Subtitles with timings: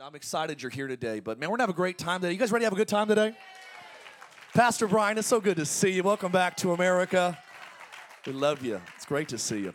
[0.00, 2.32] I'm excited you're here today, but man, we're gonna have a great time today.
[2.32, 3.34] You guys ready to have a good time today?
[4.54, 6.04] Pastor Brian, it's so good to see you.
[6.04, 7.36] Welcome back to America.
[8.24, 8.80] We love you.
[8.94, 9.74] It's great to see you.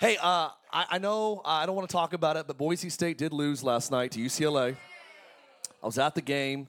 [0.00, 3.18] Hey, uh, I, I know I don't want to talk about it, but Boise State
[3.18, 4.74] did lose last night to UCLA.
[5.82, 6.66] I was at the game,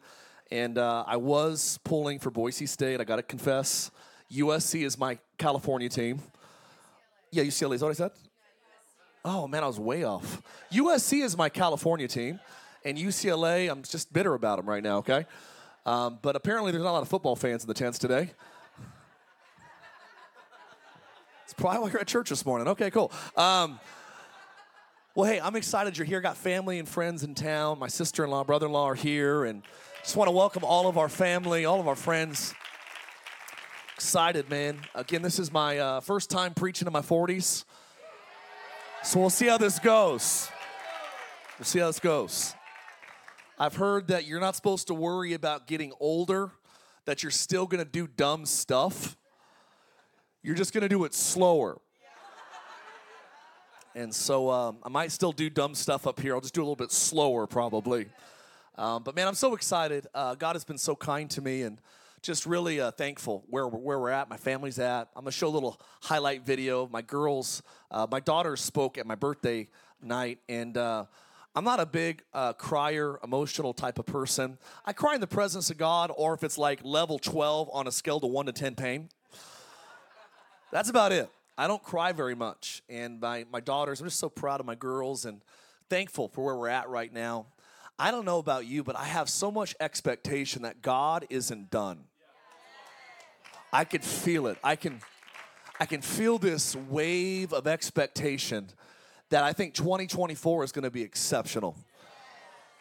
[0.52, 3.00] and uh, I was pulling for Boise State.
[3.00, 3.92] I got to confess,
[4.30, 6.20] USC is my California team.
[7.32, 8.12] Yeah, UCLA is what I said.
[9.24, 10.42] Oh man, I was way off.
[10.70, 12.42] USC is my California team
[12.86, 15.26] and UCLA, I'm just bitter about them right now, okay?
[15.86, 18.32] Um, but apparently, there's not a lot of football fans in the tents today.
[21.46, 22.70] It's probably why you're at church this morning.
[22.70, 23.12] Okay, cool.
[23.36, 23.80] Um,
[25.14, 26.20] well, hey, I'm excited you're here.
[26.20, 27.78] Got family and friends in town.
[27.78, 29.62] My sister in law, brother in law are here, and
[30.02, 32.56] just want to welcome all of our family, all of our friends.
[33.96, 34.80] Excited, man.
[34.96, 37.66] Again, this is my uh, first time preaching in my 40s.
[39.04, 40.50] So we'll see how this goes.
[41.60, 42.56] We'll see how this goes.
[43.60, 46.52] I've heard that you're not supposed to worry about getting older,
[47.06, 49.16] that you're still gonna do dumb stuff.
[50.42, 51.80] You're just gonna do it slower.
[53.96, 56.34] And so um, I might still do dumb stuff up here.
[56.34, 58.08] I'll just do a little bit slower, probably.
[58.76, 60.08] Um, but man, I'm so excited.
[60.16, 61.80] Uh, God has been so kind to me and
[62.24, 65.10] just really uh, thankful where, where we're at, my family's at.
[65.16, 66.88] I'm gonna show a little highlight video.
[66.88, 69.68] My girls, uh, my daughter spoke at my birthday
[70.02, 71.06] night, and uh,
[71.56, 74.58] I'm not a big uh, crier, emotional type of person.
[74.86, 77.92] I cry in the presence of God, or if it's like level 12 on a
[77.92, 79.10] scale to 1 to 10 pain.
[80.72, 81.30] That's about it.
[81.56, 82.82] I don't cry very much.
[82.90, 85.42] And my, my daughters, I'm just so proud of my girls and
[85.90, 87.46] thankful for where we're at right now.
[88.00, 92.06] I don't know about you, but I have so much expectation that God isn't done.
[93.72, 94.58] I can feel it.
[94.64, 95.02] I can
[95.80, 98.70] I can feel this wave of expectation
[99.34, 101.76] that I think 2024 is going to be exceptional.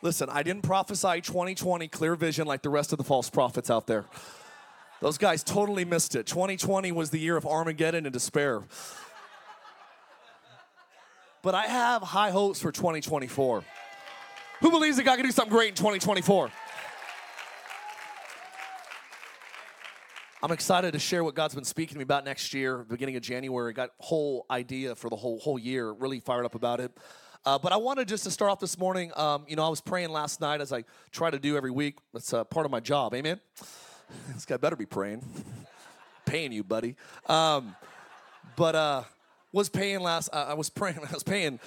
[0.02, 3.86] Listen, I didn't prophesy 2020 clear vision like the rest of the false prophets out
[3.86, 4.04] there.
[5.00, 6.26] Those guys totally missed it.
[6.26, 8.64] 2020 was the year of Armageddon and despair.
[11.40, 13.64] But I have high hopes for 2024.
[14.60, 16.50] Who believes that God can do something great in 2024?
[20.44, 23.22] I'm excited to share what God's been speaking to me about next year, beginning of
[23.22, 23.72] January.
[23.72, 25.92] Got whole idea for the whole whole year.
[25.92, 26.90] Really fired up about it.
[27.44, 29.12] Uh, but I wanted just to start off this morning.
[29.14, 30.82] Um, you know, I was praying last night as I
[31.12, 31.98] try to do every week.
[32.12, 33.14] That's uh, part of my job.
[33.14, 33.38] Amen.
[34.34, 35.24] this guy better be praying.
[36.24, 36.96] paying you, buddy.
[37.28, 37.76] Um,
[38.56, 39.02] but uh,
[39.52, 40.28] was paying last.
[40.32, 40.98] Uh, I was praying.
[41.08, 41.60] I was paying.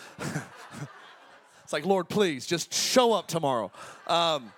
[1.63, 3.72] it's like Lord, please just show up tomorrow.
[4.06, 4.52] Um,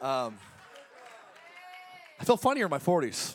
[0.00, 0.38] um,
[2.20, 3.34] I feel funnier in my 40s.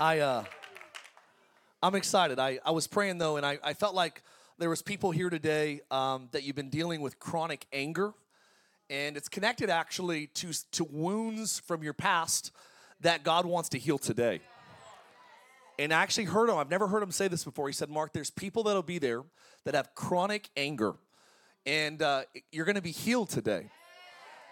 [0.00, 0.44] I, uh,
[1.80, 2.40] I'm excited.
[2.40, 4.22] I, I was praying though, and I, I felt like
[4.58, 8.14] there was people here today um, that you've been dealing with chronic anger,
[8.90, 12.50] and it's connected actually to, to wounds from your past
[13.02, 14.40] that God wants to heal today.
[15.78, 17.68] And I actually heard him, I've never heard him say this before.
[17.68, 19.22] He said, Mark, there's people that'll be there
[19.62, 20.94] that have chronic anger
[21.66, 23.70] and uh, you're going to be healed today.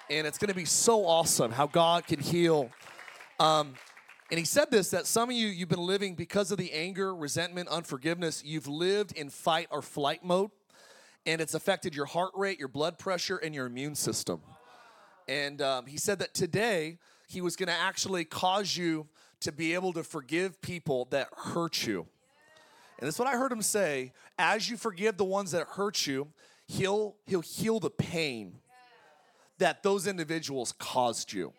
[0.09, 2.71] And it's going to be so awesome how God can heal.
[3.39, 3.75] Um,
[4.31, 7.15] and he said this that some of you, you've been living because of the anger,
[7.15, 10.51] resentment, unforgiveness, you've lived in fight or flight mode,
[11.27, 14.41] and it's affected your heart rate, your blood pressure, and your immune system.
[15.29, 16.99] And um, he said that today,
[17.29, 19.07] he was going to actually cause you
[19.41, 22.07] to be able to forgive people that hurt you.
[22.99, 24.13] And that's what I heard him say.
[24.39, 26.29] As you forgive the ones that hurt you,
[26.71, 28.55] he'll he'll heal the pain
[29.59, 31.53] that those individuals caused you.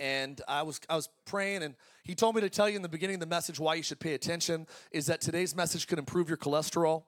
[0.00, 2.88] And I was I was praying and he told me to tell you in the
[2.88, 6.28] beginning of the message why you should pay attention is that today's message could improve
[6.28, 7.04] your cholesterol,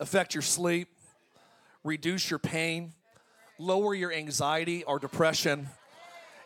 [0.00, 0.88] affect your sleep,
[1.82, 2.94] reduce your pain,
[3.58, 5.68] lower your anxiety or depression,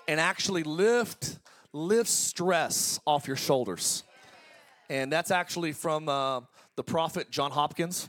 [0.09, 1.39] and actually lift
[1.73, 4.05] lift stress off your shoulders.
[4.89, 6.41] And that's actually from uh,
[6.81, 8.09] the prophet John Hopkins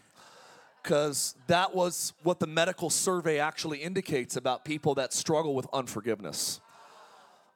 [0.81, 6.61] because that was what the medical survey actually indicates about people that struggle with unforgiveness.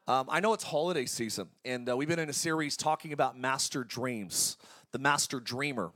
[0.09, 3.39] Um, I know it's holiday season, and uh, we've been in a series talking about
[3.39, 4.57] master dreams,
[4.91, 5.91] the master dreamer.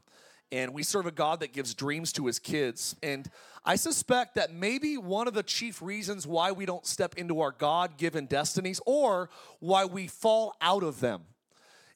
[0.53, 2.95] And we serve a God that gives dreams to his kids.
[3.03, 3.29] And
[3.65, 7.51] I suspect that maybe one of the chief reasons why we don't step into our
[7.51, 9.29] God given destinies or
[9.59, 11.23] why we fall out of them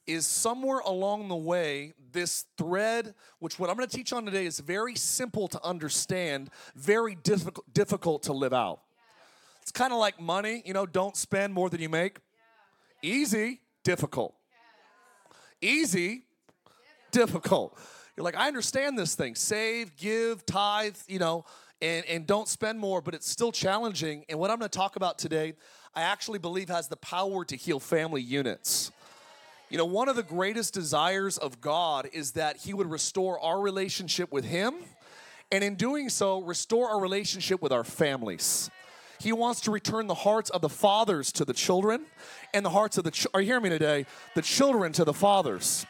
[0.05, 4.45] is somewhere along the way, this thread, which what I'm going to teach on today
[4.45, 8.81] is very simple to understand, very difficult, difficult to live out.
[9.61, 12.17] It's kind of like money, you know, don't spend more than you make.
[13.01, 14.35] Easy, difficult.
[15.61, 16.23] Easy,
[17.11, 17.77] difficult.
[18.15, 21.45] You're like, I understand this thing save, give, tithe, you know,
[21.81, 24.25] and, and don't spend more, but it's still challenging.
[24.29, 25.53] And what I'm gonna talk about today,
[25.95, 28.91] I actually believe has the power to heal family units.
[29.73, 33.59] You know, one of the greatest desires of God is that He would restore our
[33.59, 34.75] relationship with Him,
[35.51, 38.69] and in doing so, restore our relationship with our families.
[39.19, 42.05] He wants to return the hearts of the fathers to the children,
[42.53, 44.05] and the hearts of the ch- are you hearing me today?
[44.35, 45.87] The children to the fathers.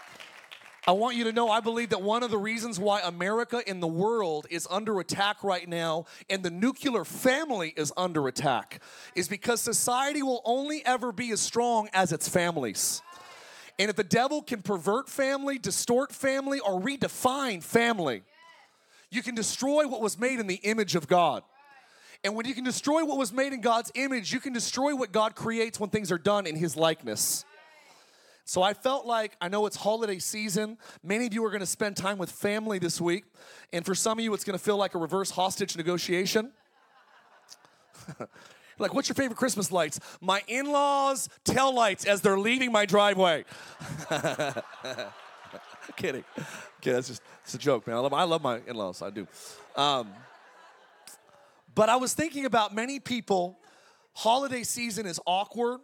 [0.87, 3.81] I want you to know I believe that one of the reasons why America in
[3.81, 8.81] the world is under attack right now and the nuclear family is under attack
[9.15, 13.01] is because society will only ever be as strong as its families.
[13.79, 18.23] And if the devil can pervert family, distort family, or redefine family,
[19.09, 21.43] you can destroy what was made in the image of God.
[22.23, 25.11] And when you can destroy what was made in God's image, you can destroy what
[25.11, 27.45] God creates when things are done in His likeness.
[28.45, 30.77] So I felt like I know it's holiday season.
[31.01, 33.25] Many of you are going to spend time with family this week.
[33.71, 36.51] And for some of you, it's going to feel like a reverse hostage negotiation.
[38.79, 39.99] like, what's your favorite Christmas lights?
[40.21, 43.45] My in laws' tail lights as they're leaving my driveway.
[45.95, 46.23] Kidding.
[46.79, 47.97] Okay, that's just it's a joke, man.
[47.97, 49.27] I love, I love my in laws, I do.
[49.75, 50.09] Um,
[51.75, 53.59] but I was thinking about many people,
[54.13, 55.81] holiday season is awkward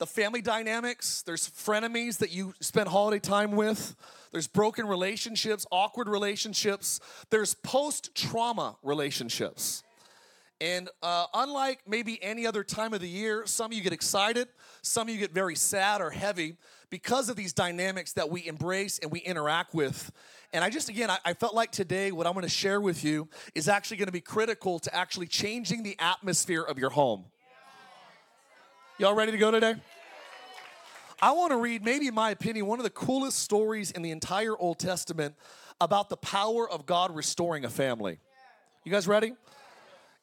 [0.00, 3.94] the family dynamics, there's frenemies that you spend holiday time with,
[4.32, 9.82] there's broken relationships, awkward relationships, there's post trauma relationships.
[10.60, 14.48] And uh, unlike maybe any other time of the year, some of you get excited,
[14.82, 16.56] some of you get very sad or heavy
[16.90, 20.12] because of these dynamics that we embrace and we interact with.
[20.52, 23.28] And I just, again, I, I felt like today what I'm gonna share with you
[23.54, 27.24] is actually gonna be critical to actually changing the atmosphere of your home.
[28.98, 29.76] Y'all ready to go today?
[31.22, 34.10] I want to read, maybe in my opinion, one of the coolest stories in the
[34.10, 35.34] entire Old Testament
[35.80, 38.18] about the power of God restoring a family.
[38.84, 39.32] You guys ready?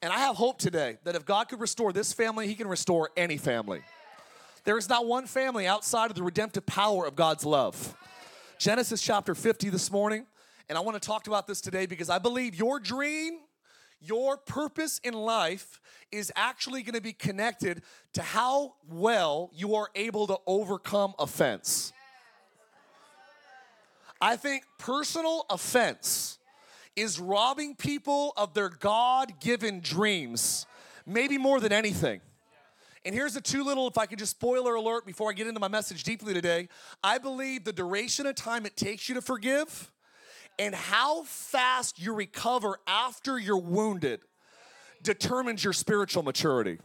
[0.02, 3.10] And I have hope today that if God could restore this family, He can restore
[3.18, 3.82] any family.
[4.64, 7.96] There is not one family outside of the redemptive power of God's love.
[8.60, 10.26] Genesis chapter 50 this morning,
[10.70, 13.40] and I want to talk about this today because I believe your dream
[14.00, 17.82] your purpose in life is actually going to be connected
[18.14, 21.94] to how well you are able to overcome offense.
[24.22, 26.37] I think personal offense
[26.98, 30.66] is robbing people of their God given dreams,
[31.06, 32.20] maybe more than anything.
[33.06, 35.60] And here's the two little, if I could just spoiler alert before I get into
[35.60, 36.68] my message deeply today.
[37.04, 39.92] I believe the duration of time it takes you to forgive
[40.60, 44.22] and how fast you recover after you're wounded
[45.04, 46.80] determines your spiritual maturity.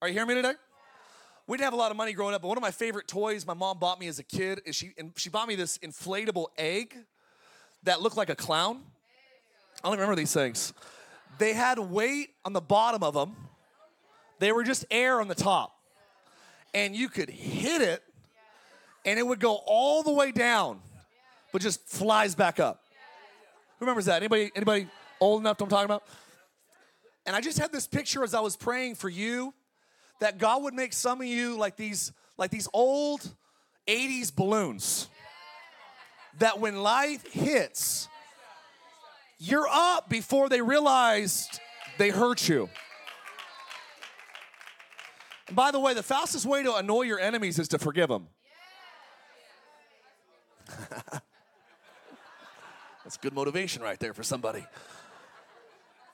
[0.00, 0.54] Are you hearing me today?
[1.48, 3.46] We didn't have a lot of money growing up, but one of my favorite toys
[3.46, 6.48] my mom bought me as a kid is she and she bought me this inflatable
[6.58, 6.94] egg
[7.84, 8.82] that looked like a clown.
[9.82, 10.74] I don't remember these things.
[11.38, 13.34] They had weight on the bottom of them.
[14.40, 15.74] They were just air on the top.
[16.74, 18.02] And you could hit it
[19.06, 20.80] and it would go all the way down,
[21.50, 22.84] but just flies back up.
[23.78, 24.16] Who remembers that?
[24.16, 24.86] Anybody, anybody
[25.18, 26.02] old enough to I'm talking about?
[27.24, 29.54] And I just had this picture as I was praying for you
[30.20, 33.34] that God would make some of you like these, like these old
[33.86, 35.08] 80s balloons.
[36.38, 38.08] That when life hits,
[39.38, 41.60] you're up before they realized
[41.98, 42.68] they hurt you.
[45.48, 48.28] And by the way, the fastest way to annoy your enemies is to forgive them.
[53.04, 54.64] That's good motivation right there for somebody.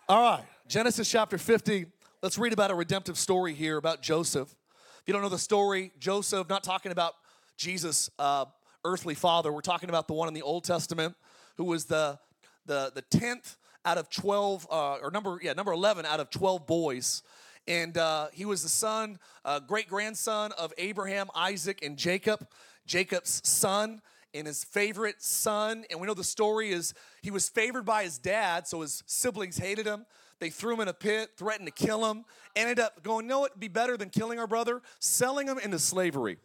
[0.09, 1.87] All right, Genesis chapter 50.
[2.25, 4.51] Let's read about a redemptive story here about Joseph.
[4.51, 7.13] If you don't know the story, Joseph, not talking about
[7.59, 8.47] Jesus' uh,
[8.83, 11.17] earthly father, we're talking about the one in the Old Testament
[11.59, 12.19] who was the,
[12.65, 16.67] the, the 10th out of 12, uh, or number, yeah, number 11 out of 12
[16.67, 17.23] boys.
[17.69, 22.49] And uh, he was the son, uh, great grandson of Abraham, Isaac, and Jacob,
[22.87, 24.01] Jacob's son
[24.33, 25.85] and his favorite son.
[25.91, 29.59] And we know the story is he was favored by his dad, so his siblings
[29.59, 30.07] hated him.
[30.45, 33.59] They threw him in a pit, threatened to kill him, ended up going, no, it'd
[33.59, 36.37] be better than killing our brother, selling him into slavery.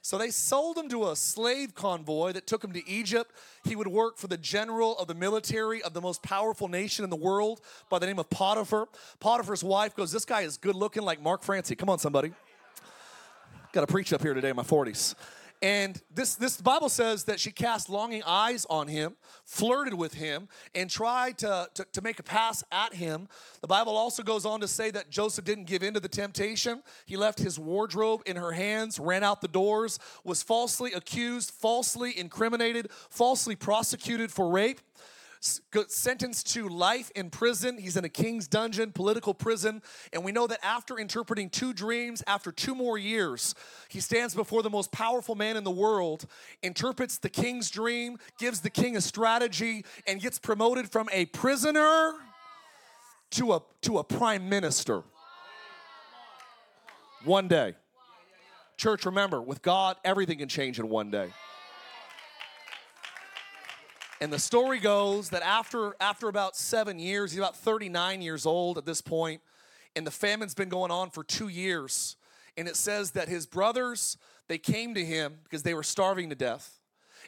[0.00, 3.32] So they sold him to a slave convoy that took him to Egypt.
[3.64, 7.10] He would work for the general of the military of the most powerful nation in
[7.10, 8.86] the world by the name of Potiphar.
[9.18, 11.74] Potiphar's wife goes, This guy is good looking like Mark Francey.
[11.74, 12.32] Come on, somebody.
[13.72, 15.16] Got to preach up here today in my 40s.
[15.62, 19.14] And this, this Bible says that she cast longing eyes on him,
[19.44, 23.28] flirted with him, and tried to, to, to, make a pass at him.
[23.60, 26.82] The Bible also goes on to say that Joseph didn't give in to the temptation.
[27.06, 32.18] He left his wardrobe in her hands, ran out the doors, was falsely accused, falsely
[32.18, 34.80] incriminated, falsely prosecuted for rape
[35.42, 37.76] sentenced to life in prison.
[37.76, 39.82] He's in a king's dungeon, political prison.
[40.12, 43.54] And we know that after interpreting two dreams, after two more years,
[43.88, 46.26] he stands before the most powerful man in the world,
[46.62, 52.12] interprets the king's dream, gives the king a strategy, and gets promoted from a prisoner
[53.30, 55.02] to a, to a prime minister.
[57.24, 57.74] One day.
[58.76, 61.30] Church, remember, with God, everything can change in one day.
[64.22, 68.78] And the story goes that after, after about seven years, he's about 39 years old
[68.78, 69.40] at this point,
[69.96, 72.14] and the famine's been going on for two years.
[72.56, 76.36] And it says that his brothers, they came to him because they were starving to
[76.36, 76.78] death.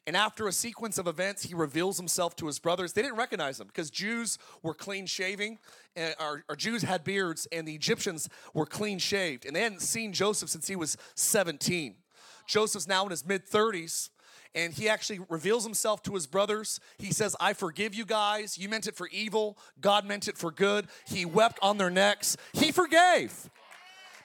[0.06, 2.92] And after a sequence of events, he reveals himself to his brothers.
[2.92, 5.58] They didn't recognize him because Jews were clean shaving,
[6.20, 9.46] our, our, Jews had beards, and the Egyptians were clean shaved.
[9.46, 11.96] And they hadn't seen Joseph since he was 17.
[12.46, 14.10] Joseph's now in his mid 30s,
[14.54, 16.80] and he actually reveals himself to his brothers.
[16.98, 18.56] He says, I forgive you guys.
[18.56, 20.86] You meant it for evil, God meant it for good.
[21.06, 23.50] He wept on their necks, he forgave.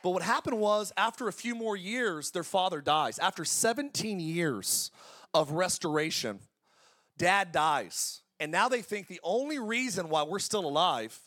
[0.01, 3.19] But what happened was, after a few more years, their father dies.
[3.19, 4.91] After 17 years
[5.33, 6.39] of restoration,
[7.17, 8.21] dad dies.
[8.39, 11.19] And now they think the only reason why we're still alive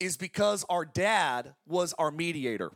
[0.00, 2.72] is because our dad was our mediator.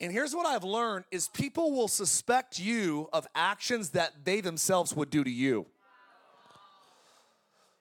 [0.00, 4.94] And here's what I've learned is people will suspect you of actions that they themselves
[4.94, 5.66] would do to you.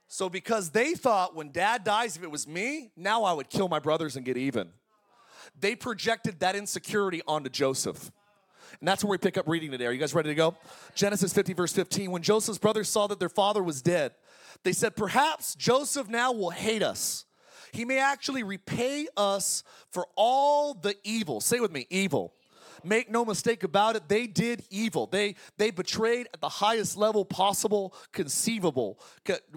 [0.08, 3.68] So because they thought when dad dies if it was me, now I would kill
[3.68, 4.70] my brothers and get even.
[5.60, 8.12] They projected that insecurity onto Joseph.
[8.80, 9.86] And that's where we pick up reading today.
[9.86, 10.56] Are you guys ready to go?
[10.96, 12.12] Genesis 50 verse 15.
[12.12, 14.14] When Joseph's brothers saw that their father was dead,
[14.64, 17.26] they said, "Perhaps Joseph now will hate us."
[17.72, 21.42] He may actually repay us for all the evil.
[21.42, 22.34] Say with me, evil.
[22.84, 25.08] Make no mistake about it, they did evil.
[25.08, 29.00] They they betrayed at the highest level possible, conceivable,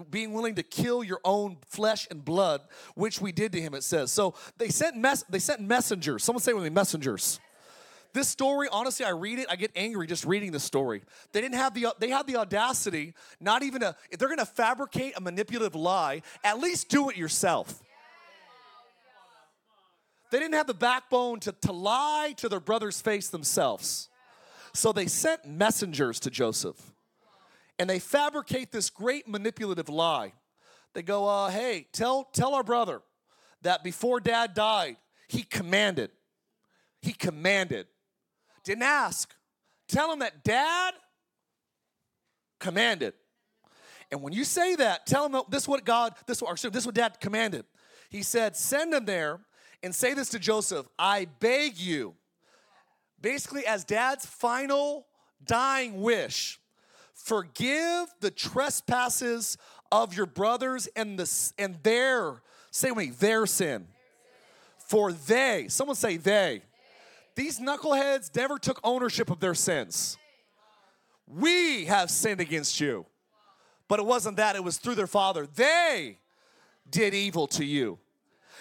[0.09, 2.61] being willing to kill your own flesh and blood,
[2.95, 3.73] which we did to him.
[3.73, 4.11] It says.
[4.11, 5.23] So they sent mess.
[5.29, 6.23] They sent messengers.
[6.23, 7.39] Someone say with me, messengers
[8.13, 11.01] this story honestly i read it i get angry just reading the story
[11.31, 15.13] they didn't have the they had the audacity not even a if they're to fabricate
[15.15, 17.81] a manipulative lie at least do it yourself
[20.31, 24.09] they didn't have the backbone to, to lie to their brother's face themselves.
[24.73, 26.93] So they sent messengers to Joseph
[27.77, 30.33] and they fabricate this great manipulative lie.
[30.93, 33.01] They go, uh, hey, tell, tell our brother
[33.61, 34.97] that before dad died,
[35.27, 36.11] he commanded.
[37.01, 37.87] He commanded.
[38.63, 39.33] Didn't ask.
[39.87, 40.93] Tell him that dad
[42.59, 43.13] commanded.
[44.11, 46.85] And when you say that, tell him this is what God, this, or this is
[46.85, 47.65] what dad commanded.
[48.09, 49.39] He said, send him there
[49.83, 52.15] and say this to Joseph I beg you,
[53.21, 55.07] basically, as dad's final
[55.43, 56.59] dying wish,
[57.13, 59.57] forgive the trespasses
[59.91, 63.87] of your brothers and, the, and their, say with me, their sin.
[64.77, 66.61] For they, someone say they,
[67.35, 70.17] these knuckleheads never took ownership of their sins.
[71.27, 73.05] We have sinned against you.
[73.87, 75.45] But it wasn't that, it was through their father.
[75.45, 76.19] They
[76.89, 77.99] did evil to you.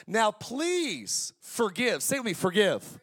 [0.07, 2.03] Now, please forgive.
[2.03, 2.99] Say with me, forgive.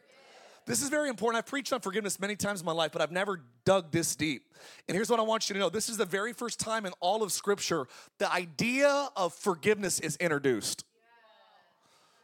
[0.66, 1.38] This is very important.
[1.38, 4.54] I've preached on forgiveness many times in my life, but I've never dug this deep.
[4.86, 6.92] And here's what I want you to know this is the very first time in
[7.00, 7.86] all of Scripture
[8.18, 10.84] the idea of forgiveness is introduced.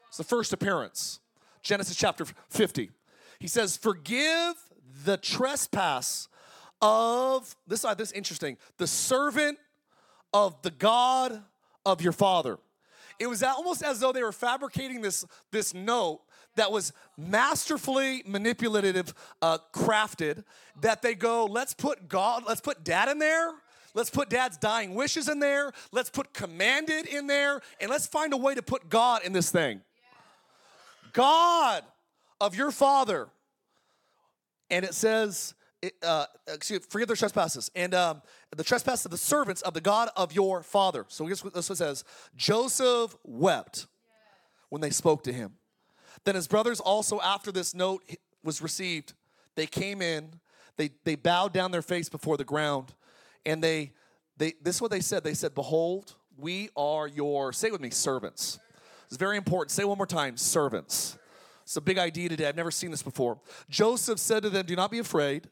[0.08, 1.20] It's the first appearance.
[1.62, 2.90] Genesis chapter 50.
[3.40, 4.54] He says, Forgive
[5.04, 6.28] the trespass
[6.82, 9.58] of, this, uh, this is interesting, the servant
[10.34, 11.42] of the God
[11.86, 12.58] of your father.
[13.18, 16.20] It was almost as though they were fabricating this, this note
[16.56, 20.44] that was masterfully manipulative, uh, crafted,
[20.80, 23.52] that they go, let's put God, let's put dad in there.
[23.94, 25.72] Let's put dad's dying wishes in there.
[25.92, 27.60] Let's put commanded in there.
[27.80, 29.82] And let's find a way to put God in this thing.
[31.12, 31.84] God
[32.40, 33.28] of your father.
[34.68, 35.54] And it says,
[36.02, 36.26] uh,
[36.88, 38.22] forgive their trespasses and um,
[38.56, 41.04] the trespass of the servants of the God of your father.
[41.08, 42.04] So this what it says
[42.36, 43.86] Joseph wept
[44.68, 45.52] when they spoke to him.
[46.24, 48.02] Then his brothers also, after this note
[48.42, 49.14] was received,
[49.56, 50.40] they came in,
[50.76, 52.94] they, they bowed down their face before the ground,
[53.44, 53.92] and they,
[54.36, 55.22] they this is what they said.
[55.22, 58.58] They said, Behold, we are your, say with me, servants.
[59.06, 59.70] It's very important.
[59.70, 61.18] Say one more time, servants.
[61.62, 62.46] It's a big idea today.
[62.46, 63.38] I've never seen this before.
[63.70, 65.48] Joseph said to them, Do not be afraid.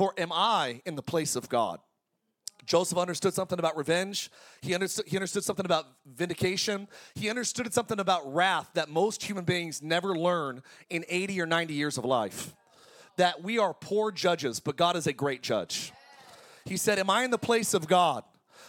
[0.00, 1.78] For am I in the place of God?
[2.64, 4.30] Joseph understood something about revenge.
[4.62, 6.88] He understood, he understood something about vindication.
[7.14, 11.74] He understood something about wrath that most human beings never learn in 80 or 90
[11.74, 12.56] years of life.
[13.18, 15.92] That we are poor judges, but God is a great judge.
[16.64, 18.24] He said, Am I in the place of God?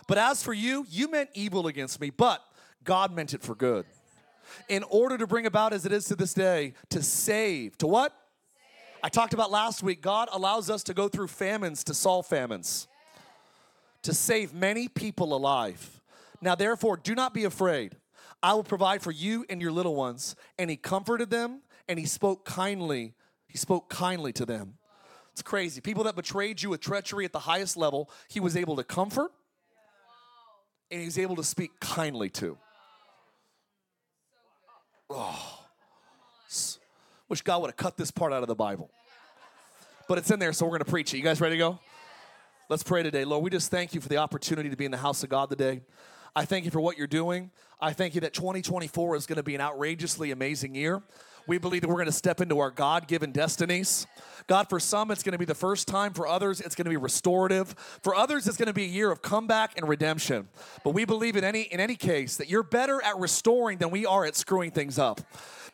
[0.07, 2.43] But as for you, you meant evil against me, but
[2.83, 3.85] God meant it for good.
[4.67, 8.20] In order to bring about as it is to this day, to save, to what?
[9.03, 12.87] I talked about last week, God allows us to go through famines to solve famines
[14.03, 16.01] to save many people alive.
[16.41, 17.95] Now, therefore, do not be afraid.
[18.41, 20.35] I will provide for you and your little ones.
[20.57, 23.13] And he comforted them and he spoke kindly.
[23.47, 24.77] He spoke kindly to them.
[25.33, 25.81] It's crazy.
[25.81, 29.31] People that betrayed you with treachery at the highest level, he was able to comfort
[30.89, 32.57] and he was able to speak kindly to.
[35.09, 35.60] Oh,
[37.31, 38.91] wish God would have cut this part out of the Bible.
[40.09, 41.17] But it's in there, so we're going to preach it.
[41.17, 41.79] You guys ready to go?
[42.67, 43.23] Let's pray today.
[43.23, 45.49] Lord, we just thank you for the opportunity to be in the house of God
[45.49, 45.79] today.
[46.35, 47.49] I thank you for what you're doing.
[47.79, 51.01] I thank you that 2024 is going to be an outrageously amazing year.
[51.47, 54.07] We believe that we're going to step into our God given destinies.
[54.47, 56.11] God, for some, it's going to be the first time.
[56.11, 57.75] For others, it's going to be restorative.
[58.03, 60.49] For others, it's going to be a year of comeback and redemption.
[60.83, 64.05] But we believe in any, in any case that you're better at restoring than we
[64.05, 65.21] are at screwing things up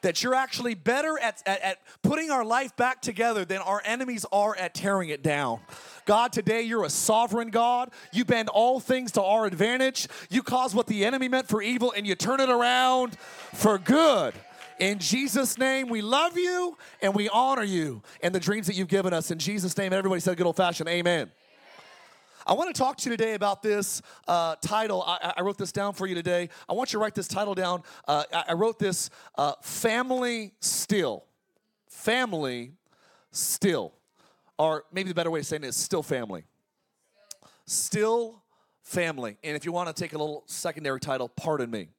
[0.01, 4.25] that you're actually better at, at, at, putting our life back together than our enemies
[4.31, 5.59] are at tearing it down.
[6.05, 7.91] God, today you're a sovereign God.
[8.13, 10.07] You bend all things to our advantage.
[10.29, 13.17] You cause what the enemy meant for evil and you turn it around
[13.53, 14.33] for good.
[14.79, 18.87] In Jesus' name, we love you and we honor you and the dreams that you've
[18.87, 19.31] given us.
[19.31, 21.31] In Jesus' name, everybody said good old fashioned, amen.
[22.47, 25.03] I want to talk to you today about this uh, title.
[25.05, 26.49] I, I, wrote this down for you today.
[26.69, 27.83] I want you to write this title down.
[28.07, 31.25] Uh, I, I, wrote this uh, Family Still.
[31.89, 32.71] Family
[33.31, 33.93] Still
[34.57, 36.43] or maybe the better way of saying it is still family.
[37.65, 38.41] Still
[38.81, 39.37] family.
[39.43, 41.89] And if you want to take a little secondary title, pardon me.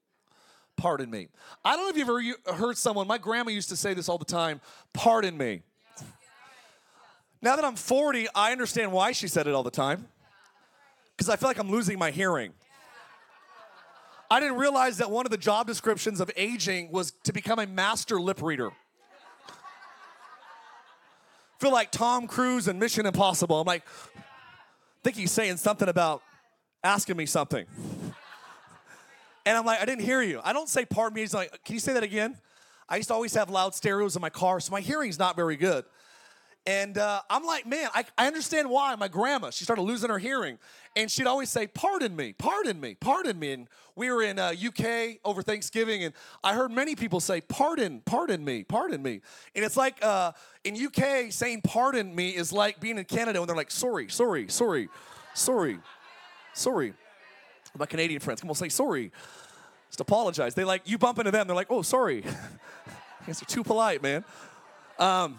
[0.76, 1.28] Pardon me.
[1.64, 4.18] I don't know if you've ever heard someone, my grandma used to say this all
[4.18, 4.60] the time
[4.92, 5.62] pardon me.
[7.40, 10.08] Now that I'm 40, I understand why she said it all the time.
[11.18, 12.54] Because I feel like I'm losing my hearing.
[14.30, 17.66] I didn't realize that one of the job descriptions of aging was to become a
[17.66, 18.70] master lip reader
[21.58, 23.60] feel like Tom Cruise and Mission Impossible.
[23.60, 23.82] I'm like,
[24.16, 24.20] I
[25.02, 26.22] think he's saying something about
[26.84, 27.66] asking me something.
[29.44, 30.40] And I'm like, I didn't hear you.
[30.44, 31.22] I don't say pardon me.
[31.22, 32.36] He's like, can you say that again?
[32.88, 35.56] I used to always have loud stereos in my car, so my hearing's not very
[35.56, 35.84] good.
[36.68, 38.94] And uh, I'm like, man, I, I understand why.
[38.94, 40.58] My grandma, she started losing her hearing.
[40.94, 43.52] And she'd always say, pardon me, pardon me, pardon me.
[43.52, 46.12] And we were in uh, UK over Thanksgiving, and
[46.44, 49.22] I heard many people say, pardon, pardon me, pardon me.
[49.56, 53.46] And it's like uh, in UK, saying pardon me is like being in Canada when
[53.46, 54.90] they're like, sorry, sorry, sorry,
[55.32, 55.78] sorry,
[56.52, 56.92] sorry.
[57.78, 59.10] My Canadian friends, come on, say sorry.
[59.88, 60.54] Just apologize.
[60.54, 62.24] They like, you bump into them, they're like, oh, sorry.
[62.26, 64.22] I guess they're too polite, man.
[64.98, 65.38] Um,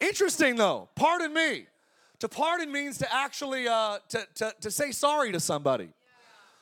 [0.00, 1.66] Interesting though, pardon me.
[2.20, 5.90] To pardon means to actually uh, to, to, to say sorry to somebody.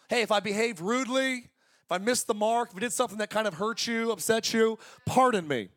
[0.08, 1.48] Hey, if I behaved rudely,
[1.86, 4.52] if I missed the mark, if I did something that kind of hurt you, upset
[4.52, 5.68] you, pardon me.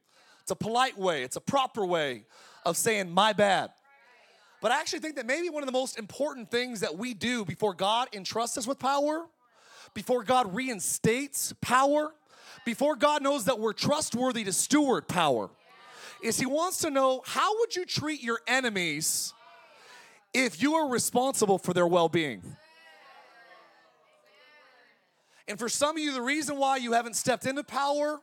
[0.41, 2.23] It's a polite way, it's a proper way
[2.65, 3.71] of saying my bad.
[4.61, 7.45] But I actually think that maybe one of the most important things that we do
[7.45, 9.25] before God entrusts us with power,
[9.93, 12.11] before God reinstates power,
[12.65, 15.49] before God knows that we're trustworthy to steward power,
[16.21, 19.33] is he wants to know how would you treat your enemies
[20.33, 22.43] if you are responsible for their well-being?
[25.47, 28.19] And for some of you, the reason why you haven't stepped into power,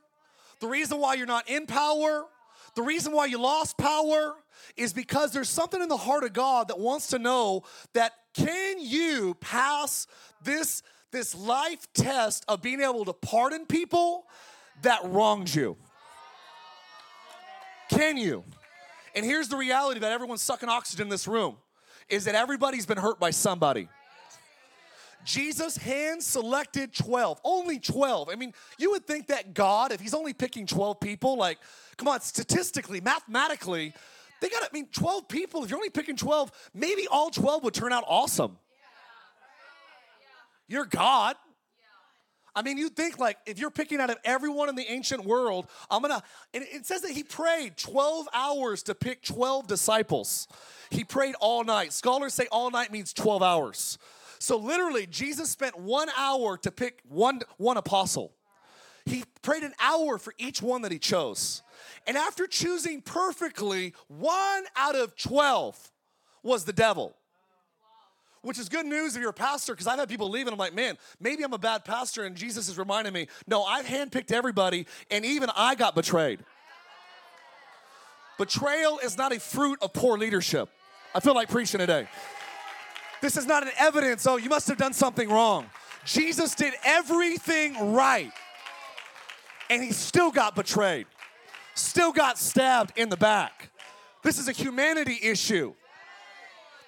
[0.60, 2.24] the reason why you're not in power,
[2.76, 4.36] the reason why you lost power
[4.76, 8.78] is because there's something in the heart of God that wants to know that can
[8.78, 10.06] you pass
[10.42, 10.82] this
[11.12, 14.26] this life test of being able to pardon people
[14.82, 15.76] that wronged you?
[17.96, 18.44] Can you?
[19.14, 21.56] And here's the reality that everyone's sucking oxygen in this room
[22.08, 23.88] is that everybody's been hurt by somebody.
[25.24, 28.28] Jesus hand selected 12, only 12.
[28.28, 31.58] I mean, you would think that God, if he's only picking 12 people, like,
[31.96, 33.92] come on, statistically, mathematically,
[34.40, 37.74] they got, I mean, 12 people, if you're only picking 12, maybe all 12 would
[37.74, 38.58] turn out awesome.
[40.68, 41.36] You're God.
[42.56, 45.68] I mean, you think like if you're picking out of everyone in the ancient world,
[45.90, 46.22] I'm gonna,
[46.54, 50.48] and it says that he prayed 12 hours to pick 12 disciples.
[50.90, 51.92] He prayed all night.
[51.92, 53.98] Scholars say all night means 12 hours.
[54.38, 58.32] So literally, Jesus spent one hour to pick one, one apostle.
[59.04, 61.62] He prayed an hour for each one that he chose.
[62.06, 65.92] And after choosing perfectly one out of 12,
[66.46, 67.16] was the devil.
[68.42, 70.58] Which is good news if you're a pastor, because I've had people leave and I'm
[70.58, 74.30] like, man, maybe I'm a bad pastor, and Jesus is reminding me, no, I've handpicked
[74.30, 76.44] everybody, and even I got betrayed.
[78.38, 80.68] Betrayal is not a fruit of poor leadership.
[81.14, 82.06] I feel like preaching today.
[83.22, 85.66] This is not an evidence, oh, you must have done something wrong.
[86.04, 88.30] Jesus did everything right,
[89.70, 91.06] and he still got betrayed,
[91.74, 93.70] still got stabbed in the back.
[94.22, 95.74] This is a humanity issue.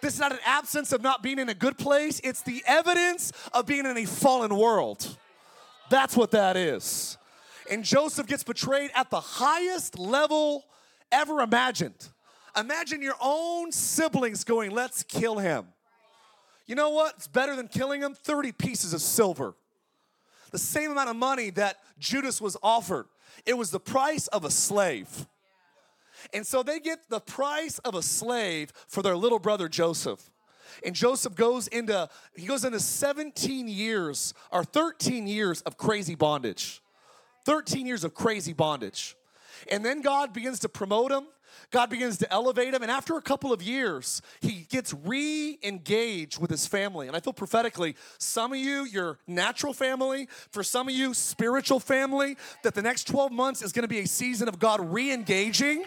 [0.01, 3.33] This is not an absence of not being in a good place, it's the evidence
[3.53, 5.17] of being in a fallen world.
[5.91, 7.17] That's what that is.
[7.71, 10.65] And Joseph gets betrayed at the highest level
[11.11, 12.09] ever imagined.
[12.57, 15.67] Imagine your own siblings going, let's kill him.
[16.67, 17.15] You know what?
[17.17, 19.55] It's better than killing him 30 pieces of silver.
[20.51, 23.07] The same amount of money that Judas was offered.
[23.47, 25.27] It was the price of a slave.
[26.33, 30.31] And so they get the price of a slave for their little brother Joseph.
[30.85, 36.83] And Joseph goes into he goes into 17 years or 13 years of crazy bondage.
[37.45, 39.17] 13 years of crazy bondage.
[39.71, 41.27] And then God begins to promote him.
[41.71, 42.83] God begins to elevate him.
[42.83, 47.09] And after a couple of years, he gets re engaged with his family.
[47.09, 51.81] And I feel prophetically, some of you, your natural family, for some of you, spiritual
[51.81, 55.13] family, that the next 12 months is going to be a season of God re
[55.13, 55.85] engaging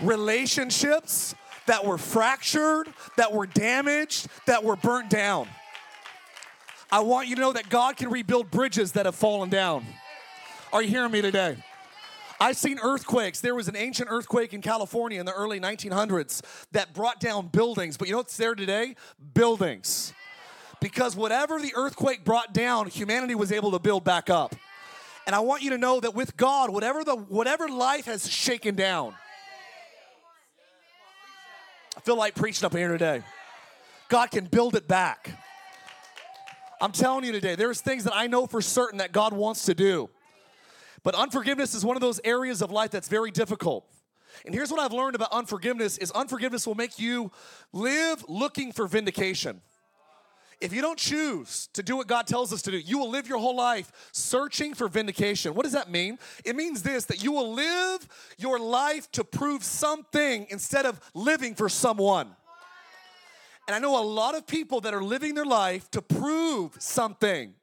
[0.00, 1.34] relationships
[1.66, 5.48] that were fractured, that were damaged, that were burnt down.
[6.90, 9.84] I want you to know that God can rebuild bridges that have fallen down.
[10.72, 11.56] Are you hearing me today?
[12.40, 13.40] I've seen earthquakes.
[13.40, 17.96] There was an ancient earthquake in California in the early 1900s that brought down buildings.
[17.96, 18.94] But you know what's there today?
[19.34, 20.12] Buildings.
[20.80, 24.54] Because whatever the earthquake brought down, humanity was able to build back up.
[25.26, 28.76] And I want you to know that with God, whatever the whatever life has shaken
[28.76, 29.14] down,
[31.96, 33.22] I feel like preaching up here today.
[34.08, 35.30] God can build it back.
[36.80, 39.74] I'm telling you today, there's things that I know for certain that God wants to
[39.74, 40.08] do.
[41.02, 43.86] But unforgiveness is one of those areas of life that's very difficult.
[44.44, 47.30] And here's what I've learned about unforgiveness is unforgiveness will make you
[47.72, 49.60] live looking for vindication.
[50.60, 53.28] If you don't choose to do what God tells us to do, you will live
[53.28, 55.54] your whole life searching for vindication.
[55.54, 56.18] What does that mean?
[56.44, 58.08] It means this that you will live
[58.38, 62.34] your life to prove something instead of living for someone.
[63.68, 67.54] And I know a lot of people that are living their life to prove something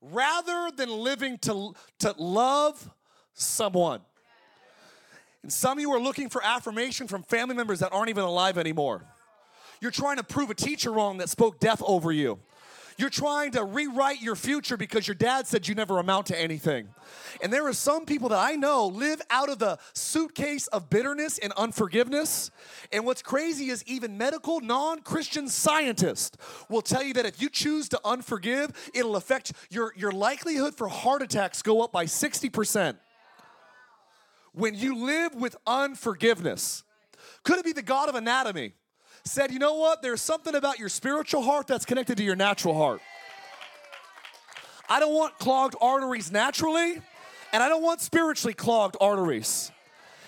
[0.00, 2.90] rather than living to, to love
[3.34, 4.00] someone.
[5.42, 8.58] And some of you are looking for affirmation from family members that aren't even alive
[8.58, 9.04] anymore.
[9.80, 12.38] You're trying to prove a teacher wrong that spoke death over you.
[12.98, 16.88] You're trying to rewrite your future because your dad said you never amount to anything.
[17.42, 21.38] And there are some people that I know live out of the suitcase of bitterness
[21.38, 22.50] and unforgiveness.
[22.92, 26.36] And what's crazy is even medical non Christian scientists
[26.68, 30.88] will tell you that if you choose to unforgive, it'll affect your, your likelihood for
[30.88, 32.96] heart attacks go up by 60%.
[34.52, 36.82] When you live with unforgiveness,
[37.44, 38.72] could it be the God of anatomy?
[39.30, 40.02] Said, You know what?
[40.02, 43.00] There's something about your spiritual heart that's connected to your natural heart.
[44.88, 47.00] I don't want clogged arteries naturally,
[47.52, 49.70] and I don't want spiritually clogged arteries.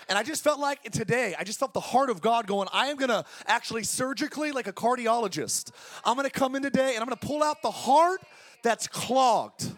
[0.09, 2.87] And I just felt like today, I just felt the heart of God going, I
[2.87, 5.71] am gonna actually surgically, like a cardiologist,
[6.05, 8.21] I'm gonna come in today and I'm gonna pull out the heart
[8.63, 9.71] that's clogged.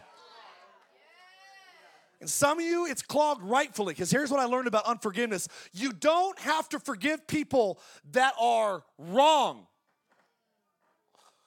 [2.26, 5.94] And some of you, it's clogged rightfully, because here's what I learned about unforgiveness you
[5.94, 7.80] don't have to forgive people
[8.14, 9.68] that are wrong.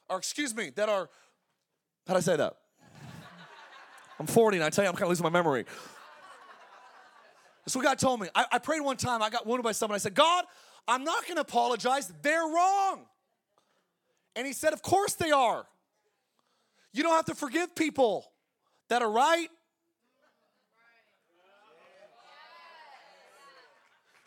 [0.09, 1.11] Or, excuse me, that are,
[2.07, 2.55] how'd I say that?
[4.21, 5.65] I'm 40 and I tell you, I'm kind of losing my memory.
[7.65, 8.29] That's what God told me.
[8.33, 9.97] I, I prayed one time, I got wounded by someone.
[9.97, 10.45] I said, God,
[10.87, 12.13] I'm not going to apologize.
[12.23, 13.01] They're wrong.
[14.37, 15.67] And He said, Of course they are.
[16.93, 18.31] You don't have to forgive people
[18.91, 19.49] that are right.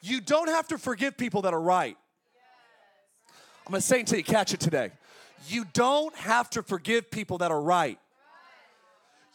[0.02, 1.96] You don't have to forgive people that are right.
[3.66, 4.92] I'm gonna say it until you catch it today.
[5.48, 8.00] You don't have to forgive people that are right.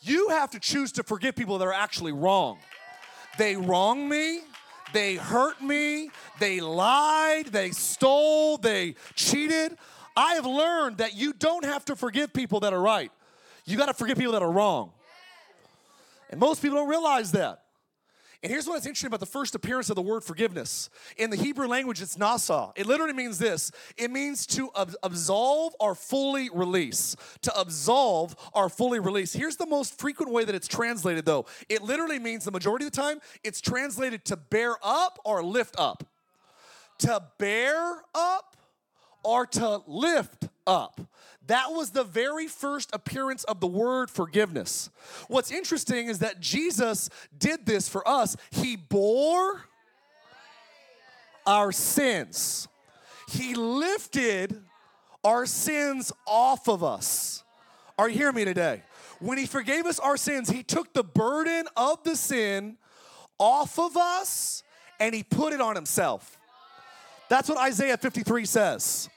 [0.02, 2.58] You have to choose to forgive people that are actually wrong.
[3.38, 4.40] They wronged me,
[4.92, 9.76] they hurt me, they lied, they stole, they cheated.
[10.16, 13.10] I have learned that you don't have to forgive people that are right.
[13.64, 14.92] You got to forgive people that are wrong.
[16.30, 17.65] And most people don't realize that.
[18.42, 20.90] And here's what's interesting about the first appearance of the word forgiveness.
[21.16, 22.72] In the Hebrew language, it's nasa.
[22.76, 24.70] It literally means this it means to
[25.02, 27.16] absolve or fully release.
[27.42, 29.32] To absolve or fully release.
[29.32, 31.46] Here's the most frequent way that it's translated, though.
[31.68, 35.74] It literally means the majority of the time, it's translated to bear up or lift
[35.78, 36.04] up.
[37.00, 38.55] To bear up
[39.26, 41.00] are to lift up.
[41.46, 44.90] That was the very first appearance of the word forgiveness.
[45.28, 48.36] What's interesting is that Jesus did this for us.
[48.50, 49.64] He bore
[51.46, 52.66] our sins,
[53.30, 54.62] He lifted
[55.22, 57.44] our sins off of us.
[57.98, 58.82] Are you hearing me today?
[59.20, 62.76] When He forgave us our sins, He took the burden of the sin
[63.38, 64.64] off of us
[64.98, 66.38] and He put it on Himself.
[67.28, 69.08] That's what Isaiah 53 says.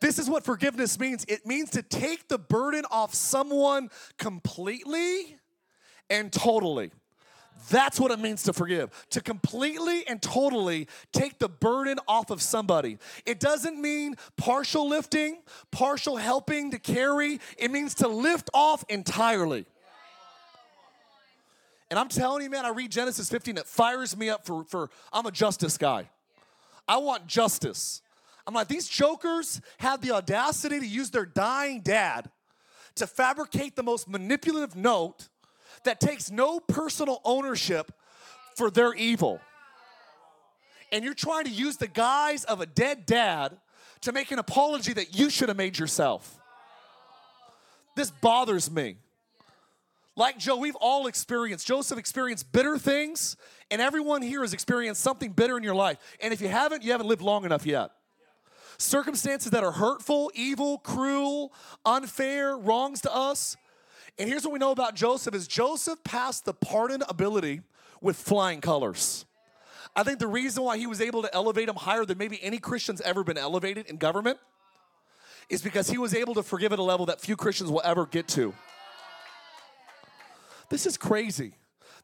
[0.00, 5.38] This is what forgiveness means it means to take the burden off someone completely
[6.08, 6.92] and totally.
[7.70, 8.90] That's what it means to forgive.
[9.10, 12.98] To completely and totally take the burden off of somebody.
[13.26, 15.38] It doesn't mean partial lifting,
[15.70, 17.40] partial helping to carry.
[17.58, 19.66] It means to lift off entirely.
[21.90, 24.90] And I'm telling you, man, I read Genesis 15, it fires me up for, for
[25.12, 26.08] I'm a justice guy.
[26.86, 28.02] I want justice.
[28.48, 32.30] I'm like, these jokers have the audacity to use their dying dad
[32.94, 35.28] to fabricate the most manipulative note
[35.84, 37.92] that takes no personal ownership
[38.56, 39.38] for their evil.
[40.90, 43.58] And you're trying to use the guise of a dead dad
[44.00, 46.40] to make an apology that you should have made yourself.
[47.96, 48.96] This bothers me.
[50.16, 53.36] Like Joe, we've all experienced, Joseph experienced bitter things,
[53.70, 55.98] and everyone here has experienced something bitter in your life.
[56.22, 57.90] And if you haven't, you haven't lived long enough yet
[58.78, 61.52] circumstances that are hurtful, evil, cruel,
[61.84, 63.56] unfair, wrongs to us.
[64.18, 67.62] And here's what we know about Joseph is Joseph passed the pardon ability
[68.00, 69.26] with flying colors.
[69.94, 72.58] I think the reason why he was able to elevate him higher than maybe any
[72.58, 74.38] Christian's ever been elevated in government
[75.48, 78.06] is because he was able to forgive at a level that few Christians will ever
[78.06, 78.54] get to.
[80.68, 81.54] This is crazy.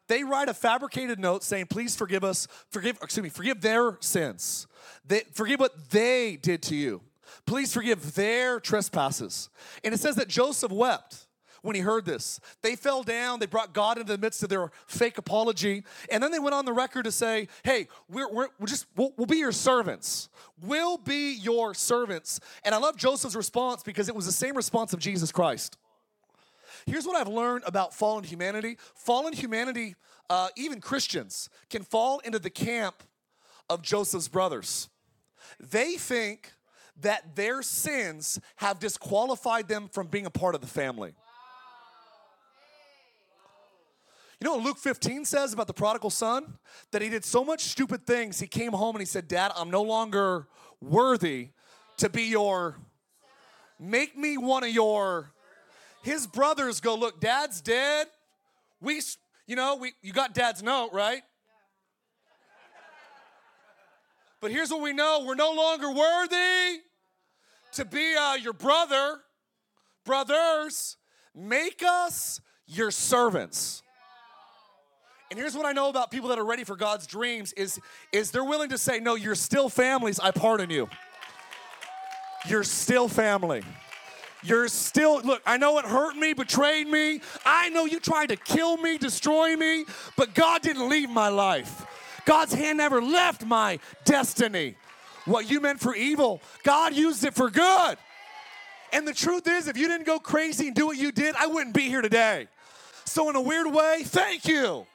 [0.07, 4.67] They write a fabricated note saying, please forgive us, forgive, excuse me, forgive their sins.
[5.05, 7.01] They, forgive what they did to you.
[7.45, 9.49] Please forgive their trespasses.
[9.83, 11.27] And it says that Joseph wept
[11.65, 12.39] when he heard this.
[12.61, 16.31] They fell down, they brought God into the midst of their fake apology, and then
[16.31, 19.37] they went on the record to say, Hey, we're, we're, we're just, we'll, we'll be
[19.37, 20.29] your servants.
[20.61, 22.39] We'll be your servants.
[22.63, 25.77] And I love Joseph's response because it was the same response of Jesus Christ.
[26.85, 29.95] Here's what I've learned about fallen humanity fallen humanity,
[30.29, 33.03] uh, even Christians, can fall into the camp
[33.69, 34.89] of Joseph's brothers.
[35.59, 36.53] They think
[37.01, 41.13] that their sins have disqualified them from being a part of the family.
[44.39, 46.59] You know what Luke 15 says about the prodigal son?
[46.91, 49.71] That he did so much stupid things, he came home and he said, Dad, I'm
[49.71, 50.47] no longer
[50.81, 51.49] worthy
[51.97, 52.77] to be your,
[53.79, 55.31] make me one of your
[56.05, 58.07] his brothers go, Look, dad's dead.
[58.79, 59.01] We,
[59.47, 61.23] you know, we, you got dad's note, right?
[64.39, 66.81] But here's what we know we're no longer worthy
[67.73, 69.17] to be uh, your brother.
[70.05, 70.97] Brothers,
[71.33, 73.81] make us your servants.
[75.31, 77.79] And here's what I know about people that are ready for God's dreams is,
[78.11, 80.87] is they're willing to say, no, you're still families, I pardon you.
[82.47, 83.63] You're still family.
[84.45, 87.21] You're still, look, I know it hurt me, betrayed me.
[87.45, 91.85] I know you tried to kill me, destroy me, but God didn't leave my life.
[92.25, 94.75] God's hand never left my destiny.
[95.25, 97.97] What you meant for evil, God used it for good.
[98.93, 101.47] And the truth is, if you didn't go crazy and do what you did, I
[101.47, 102.47] wouldn't be here today.
[103.05, 104.85] So, in a weird way, thank you.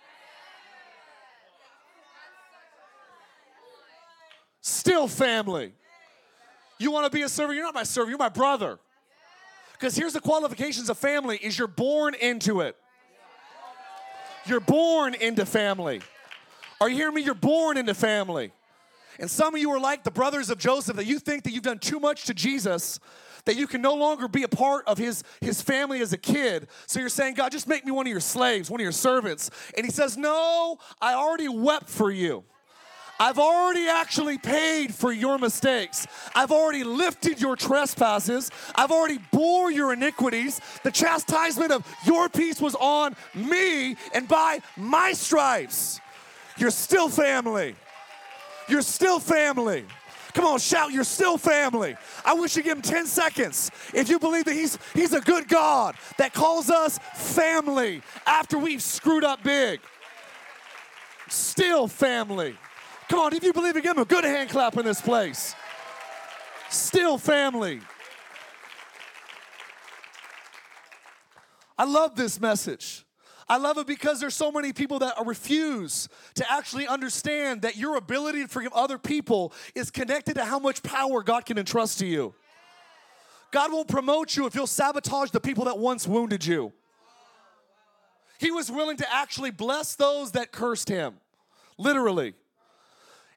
[4.61, 5.73] Still family.
[6.79, 7.57] You want to be a servant?
[7.57, 8.79] You're not my servant, you're my brother.
[9.81, 12.77] Because here's the qualifications of family is you're born into it.
[14.45, 16.03] You're born into family.
[16.83, 17.23] Are you hearing me?
[17.23, 18.53] You're born into family.
[19.19, 21.63] And some of you are like the brothers of Joseph that you think that you've
[21.63, 23.01] done too much to Jesus
[23.47, 26.69] that you can no longer be a part of his, his family as a kid.
[26.87, 29.51] So you're saying, God, just make me one of your slaves, one of your servants.
[29.79, 32.45] And he says, No, I already wept for you.
[33.21, 36.07] I've already actually paid for your mistakes.
[36.35, 38.51] I've already lifted your trespasses.
[38.75, 40.59] I've already bore your iniquities.
[40.85, 46.01] The chastisement of your peace was on me, and by my stripes,
[46.57, 47.77] you're still family.
[48.71, 49.85] You're still family.
[50.33, 51.97] Come on, shout, you're still family.
[52.25, 55.47] I wish you give him 10 seconds if you believe that he's, he's a good
[55.47, 59.81] God that calls us family after we've screwed up big.
[61.29, 62.57] Still family.
[63.11, 65.57] Come on, if you believe it, give him a good hand clap in this place.
[66.69, 67.81] Still family.
[71.77, 73.05] I love this message.
[73.49, 77.97] I love it because there's so many people that refuse to actually understand that your
[77.97, 82.07] ability to forgive other people is connected to how much power God can entrust to
[82.07, 82.33] you.
[83.51, 86.73] God won't promote you if you'll sabotage the people that once wounded you.
[88.39, 91.15] He was willing to actually bless those that cursed him,
[91.77, 92.35] literally.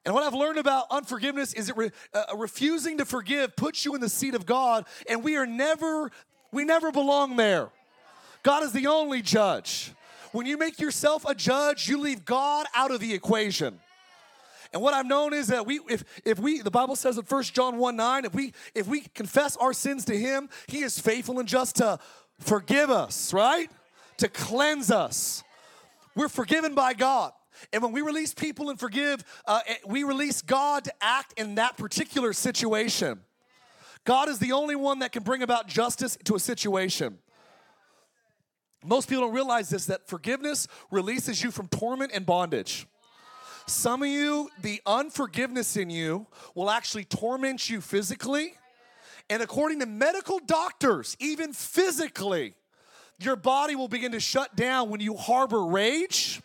[0.04, 3.94] And what I've learned about unforgiveness is it re, uh, refusing to forgive puts you
[3.94, 6.10] in the seat of God, and we are never,
[6.52, 7.70] we never belong there.
[8.42, 9.92] God is the only judge.
[10.32, 13.80] When you make yourself a judge, you leave God out of the equation.
[14.74, 17.42] And what I've known is that we, if if we, the Bible says in 1
[17.44, 21.38] John 1 9, if we if we confess our sins to Him, He is faithful
[21.38, 22.00] and just to
[22.40, 23.70] forgive us, right?
[24.18, 25.44] To cleanse us.
[26.16, 27.32] We're forgiven by God.
[27.72, 31.56] And when we release people and forgive, uh, eh, we release God to act in
[31.56, 33.20] that particular situation.
[34.04, 37.18] God is the only one that can bring about justice to a situation.
[38.84, 42.86] Most people don't realize this that forgiveness releases you from torment and bondage.
[43.66, 48.54] Some of you, the unforgiveness in you will actually torment you physically.
[49.30, 52.54] And according to medical doctors, even physically,
[53.18, 56.42] your body will begin to shut down when you harbor rage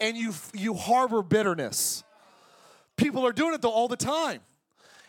[0.00, 2.04] and you, you harbor bitterness.
[2.96, 4.40] People are doing it though all the time.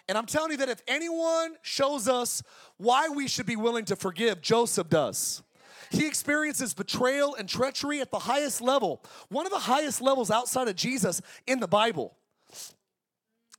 [0.08, 2.42] And I'm telling you that if anyone shows us
[2.78, 5.44] why we should be willing to forgive, Joseph does.
[5.92, 10.68] He experiences betrayal and treachery at the highest level, one of the highest levels outside
[10.68, 12.16] of Jesus in the Bible.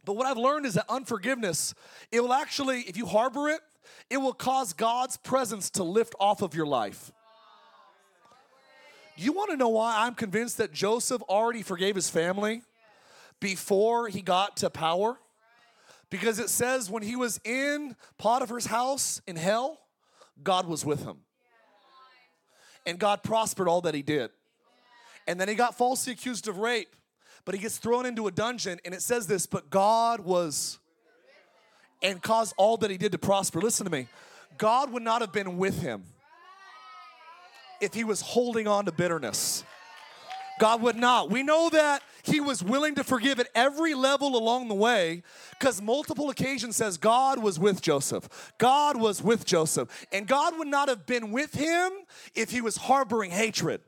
[0.05, 1.75] But what I've learned is that unforgiveness,
[2.11, 3.61] it will actually, if you harbor it,
[4.09, 7.13] it will cause God's presence to lift off of your life.
[9.21, 12.63] You want to know why I'm convinced that Joseph already forgave his family
[13.39, 15.19] before he got to power?
[16.09, 19.79] Because it says when he was in Potiphar's house in hell,
[20.43, 21.19] God was with him
[22.87, 24.31] and God prospered all that he did.
[25.27, 26.97] And then he got falsely accused of rape,
[27.45, 30.79] but he gets thrown into a dungeon, and it says this, but God was
[32.03, 33.61] and caused all that he did to prosper.
[33.61, 34.09] Listen to me.
[34.57, 36.05] God would not have been with him
[37.81, 39.65] if he was holding on to bitterness.
[40.61, 41.31] God would not.
[41.31, 45.23] We know that he was willing to forgive at every level along the way
[45.59, 48.53] because multiple occasions says God was with Joseph.
[48.59, 50.07] God was with Joseph.
[50.13, 51.91] And God would not have been with him
[52.35, 53.81] if he was harboring hatred.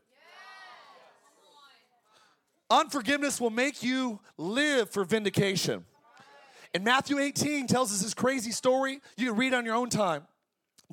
[2.71, 5.85] Unforgiveness will make you live for vindication.
[6.73, 9.01] And Matthew 18 tells us this crazy story.
[9.19, 10.23] You can read on your own time.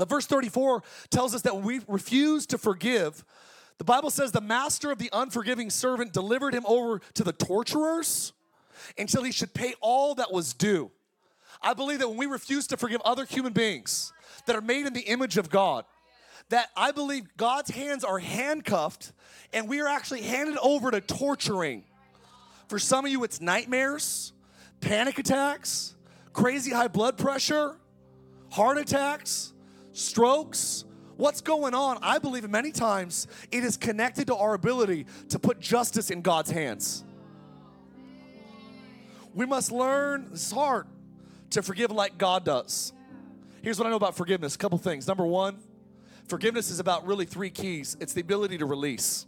[0.06, 3.24] Verse 34 tells us that we refuse to forgive,
[3.78, 8.34] the Bible says the master of the unforgiving servant delivered him over to the torturers
[8.98, 10.92] until he should pay all that was due.
[11.62, 14.14] I believe that when we refuse to forgive other human beings
[14.46, 15.86] that are made in the image of God,
[16.50, 19.12] that I believe God's hands are handcuffed
[19.54, 21.84] and we are actually handed over to torturing.
[22.68, 24.34] For some of you, it's nightmares,
[24.82, 25.96] panic attacks,
[26.34, 27.76] crazy high blood pressure,
[28.52, 29.54] heart attacks,
[29.94, 30.86] strokes,
[31.18, 35.60] what's going on, I believe many times it is connected to our ability to put
[35.60, 37.04] justice in God's hands.
[39.34, 40.88] We must learn, is hard,
[41.52, 42.94] to forgive like God does.
[43.62, 45.08] Here's what I know about forgiveness a couple things.
[45.08, 45.60] Number one,
[46.28, 49.26] forgiveness is about really three keys it's the ability to release.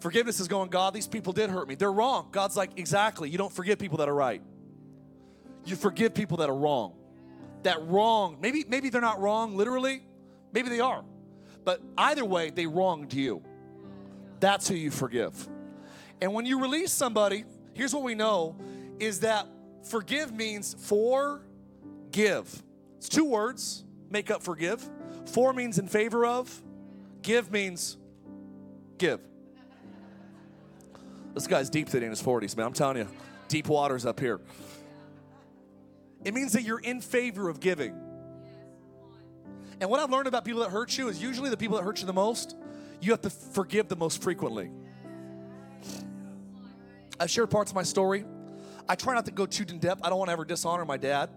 [0.00, 1.74] Forgiveness is going, God, these people did hurt me.
[1.74, 2.28] They're wrong.
[2.30, 3.30] God's like, exactly.
[3.30, 4.40] You don't forgive people that are right.
[5.64, 6.97] You forgive people that are wrong
[7.62, 10.02] that wrong, maybe, maybe they're not wrong literally,
[10.52, 11.04] maybe they are.
[11.64, 13.42] But either way, they wronged you.
[14.40, 15.48] That's who you forgive.
[16.20, 17.44] And when you release somebody,
[17.74, 18.56] here's what we know
[18.98, 19.46] is that
[19.84, 21.42] forgive means for
[22.10, 22.62] give.
[22.96, 24.88] It's two words, make up forgive.
[25.26, 26.62] For means in favor of,
[27.22, 27.96] give means
[28.96, 29.20] give.
[31.34, 32.66] This guy's deep today in his 40s, man.
[32.66, 33.08] I'm telling you,
[33.48, 34.40] deep waters up here.
[36.24, 37.98] It means that you're in favor of giving.
[39.80, 42.00] And what I've learned about people that hurt you is usually the people that hurt
[42.00, 42.56] you the most,
[43.00, 44.70] you have to forgive the most frequently.
[47.20, 48.24] I've shared parts of my story.
[48.88, 50.02] I try not to go too in depth.
[50.04, 51.30] I don't want to ever dishonor my dad.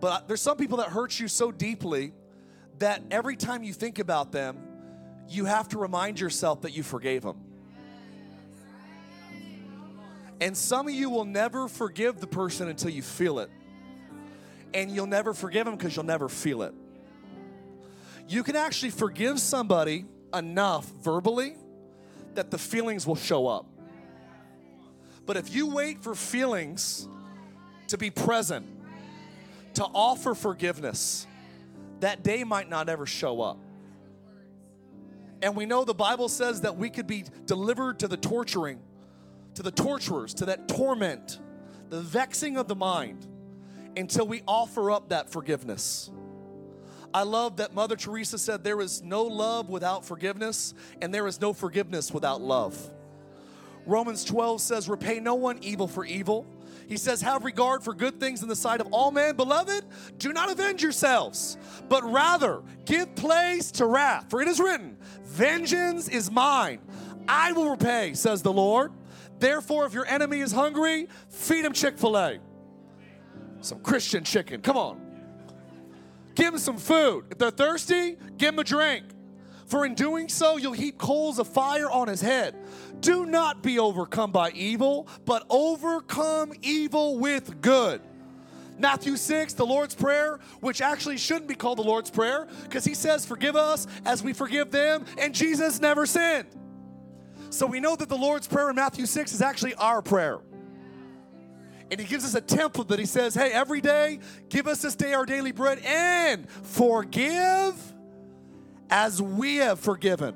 [0.00, 2.12] But there's some people that hurt you so deeply
[2.78, 4.58] that every time you think about them,
[5.28, 7.36] you have to remind yourself that you forgave them.
[10.40, 13.50] And some of you will never forgive the person until you feel it
[14.74, 16.74] and you'll never forgive them because you'll never feel it.
[18.28, 21.56] You can actually forgive somebody enough verbally
[22.34, 23.66] that the feelings will show up.
[25.26, 27.08] But if you wait for feelings
[27.88, 28.66] to be present,
[29.74, 31.26] to offer forgiveness,
[32.00, 33.58] that day might not ever show up.
[35.42, 38.80] And we know the Bible says that we could be delivered to the torturing,
[39.54, 41.40] to the torturers, to that torment,
[41.88, 43.26] the vexing of the mind
[43.96, 46.10] until we offer up that forgiveness.
[47.12, 51.40] I love that Mother Teresa said there is no love without forgiveness, and there is
[51.40, 52.78] no forgiveness without love.
[53.86, 56.46] Romans 12 says, Repay no one evil for evil.
[56.88, 59.34] He says, Have regard for good things in the sight of all men.
[59.36, 59.84] Beloved,
[60.18, 61.56] do not avenge yourselves,
[61.88, 64.26] but rather give place to wrath.
[64.28, 66.80] For it is written, Vengeance is mine.
[67.26, 68.92] I will repay, says the Lord.
[69.38, 72.38] Therefore, if your enemy is hungry, feed him Chick fil A.
[73.60, 74.60] Some Christian chicken.
[74.62, 75.00] Come on.
[76.34, 77.26] Give them some food.
[77.30, 79.04] If they're thirsty, give them a drink.
[79.66, 82.56] For in doing so, you'll heap coals of fire on his head.
[83.00, 88.00] Do not be overcome by evil, but overcome evil with good.
[88.78, 92.94] Matthew 6, the Lord's Prayer, which actually shouldn't be called the Lord's Prayer because he
[92.94, 96.48] says, Forgive us as we forgive them, and Jesus never sinned.
[97.50, 100.40] So we know that the Lord's Prayer in Matthew 6 is actually our prayer.
[101.90, 104.94] And he gives us a template that he says, Hey, every day, give us this
[104.94, 107.74] day our daily bread and forgive
[108.90, 110.34] as we have forgiven.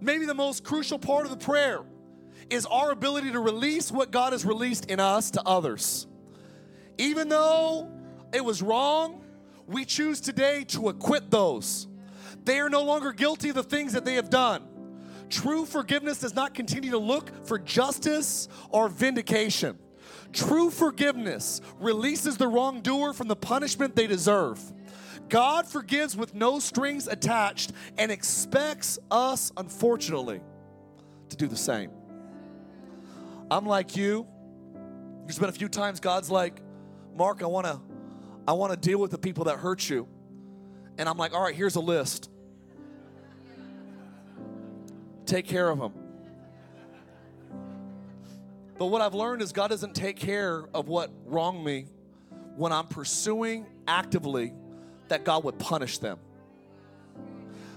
[0.00, 1.82] Maybe the most crucial part of the prayer
[2.48, 6.06] is our ability to release what God has released in us to others.
[6.98, 7.88] Even though
[8.32, 9.24] it was wrong,
[9.66, 11.86] we choose today to acquit those.
[12.44, 14.64] They are no longer guilty of the things that they have done.
[15.30, 19.78] True forgiveness does not continue to look for justice or vindication.
[20.32, 24.60] True forgiveness releases the wrongdoer from the punishment they deserve.
[25.28, 30.40] God forgives with no strings attached and expects us, unfortunately,
[31.28, 31.90] to do the same.
[33.50, 34.26] I'm like you.
[35.24, 36.60] There's been a few times God's like,
[37.16, 37.80] Mark, I want to
[38.48, 40.08] I want to deal with the people that hurt you.
[40.98, 42.29] And I'm like, all right, here's a list.
[45.30, 45.92] Take care of them.
[48.78, 51.86] But what I've learned is God doesn't take care of what wronged me
[52.56, 54.52] when I'm pursuing actively
[55.06, 56.18] that God would punish them.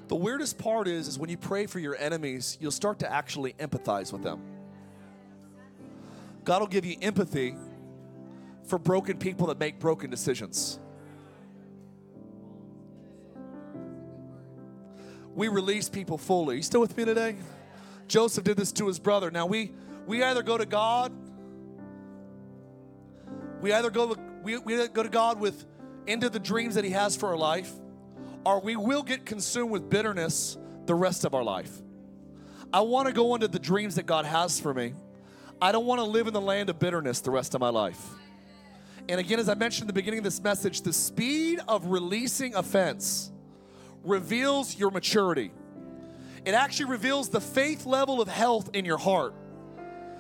[0.08, 3.54] The weirdest part is, is when you pray for your enemies, you'll start to actually
[3.60, 4.42] empathize with them.
[6.46, 7.56] God will give you empathy
[8.64, 10.80] for broken people that make broken decisions.
[15.36, 16.58] We release people fully.
[16.58, 17.36] You still with me today?
[18.08, 19.32] Joseph did this to his brother.
[19.32, 19.72] Now we
[20.06, 21.12] we either go to God,
[23.62, 25.66] we either go we, we go to God with
[26.06, 27.72] into the dreams that He has for our life,
[28.46, 31.72] or we will get consumed with bitterness the rest of our life.
[32.74, 34.94] I want to go into the dreams that God has for me.
[35.62, 38.02] I don't want to live in the land of bitterness the rest of my life.
[39.08, 42.56] And again, as I mentioned in the beginning of this message, the speed of releasing
[42.56, 43.32] offense
[44.04, 45.52] reveals your maturity.
[46.46, 49.34] It actually reveals the faith level of health in your heart.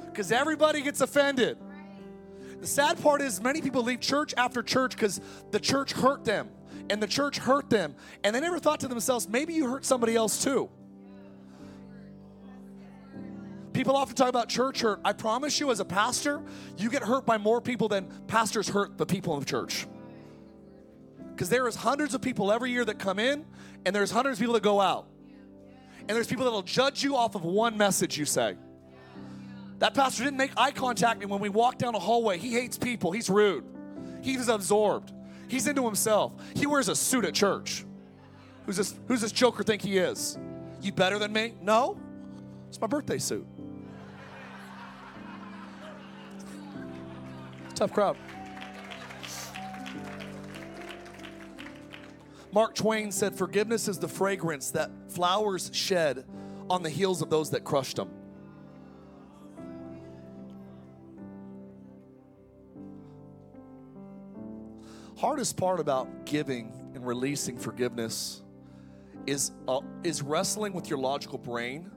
[0.05, 1.57] Because everybody gets offended.
[2.61, 5.19] The sad part is, many people leave church after church because
[5.51, 6.49] the church hurt them
[6.89, 7.95] and the church hurt them.
[8.23, 10.69] And they never thought to themselves, maybe you hurt somebody else too.
[13.73, 15.01] People often talk about church hurt.
[15.03, 16.41] I promise you, as a pastor,
[16.77, 19.87] you get hurt by more people than pastors hurt the people in the church.
[21.33, 23.45] Because there is hundreds of people every year that come in,
[23.85, 25.07] and there's hundreds of people that go out.
[25.99, 28.55] And there's people that'll judge you off of one message you say.
[29.79, 32.37] That pastor didn't make eye contact and when we walk down a hallway.
[32.37, 33.11] He hates people.
[33.11, 33.65] He's rude.
[34.21, 35.11] He's absorbed.
[35.47, 36.33] He's into himself.
[36.55, 37.85] He wears a suit at church.
[38.65, 40.37] Who's this, who's this joker think he is?
[40.81, 41.53] You better than me?
[41.61, 41.97] No.
[42.69, 43.45] It's my birthday suit.
[47.75, 48.17] Tough crowd.
[52.53, 56.25] Mark Twain said, Forgiveness is the fragrance that flowers shed
[56.69, 58.09] on the heels of those that crushed them.
[65.23, 68.41] hardest part about giving and releasing forgiveness
[69.25, 71.89] is uh, is wrestling with your logical brain,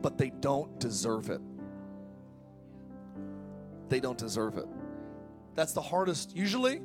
[0.00, 1.40] but they don't deserve it.
[3.88, 4.66] They don't deserve it.
[5.54, 6.34] That's the hardest.
[6.34, 6.82] Usually,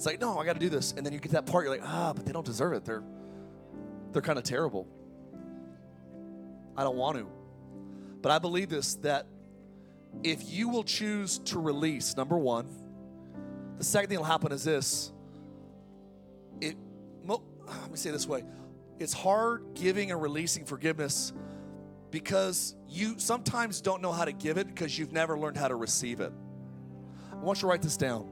[0.00, 1.66] it's like, no, I got to do this, and then you get that part.
[1.66, 2.86] You're like, ah, but they don't deserve it.
[2.86, 3.02] They're
[4.12, 4.88] they're kind of terrible.
[6.74, 7.26] I don't want to.
[8.22, 9.26] But I believe this that
[10.22, 12.66] if you will choose to release, number one,
[13.76, 15.12] the second thing will happen is this
[16.62, 16.76] it
[17.26, 18.42] let me say this way
[18.98, 21.34] it's hard giving and releasing forgiveness
[22.10, 25.76] because you sometimes don't know how to give it because you've never learned how to
[25.76, 26.32] receive it
[27.32, 28.28] i want you to write this down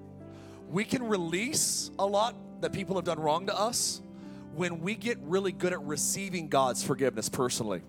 [0.71, 4.01] we can release a lot that people have done wrong to us
[4.55, 7.83] when we get really good at receiving god's forgiveness personally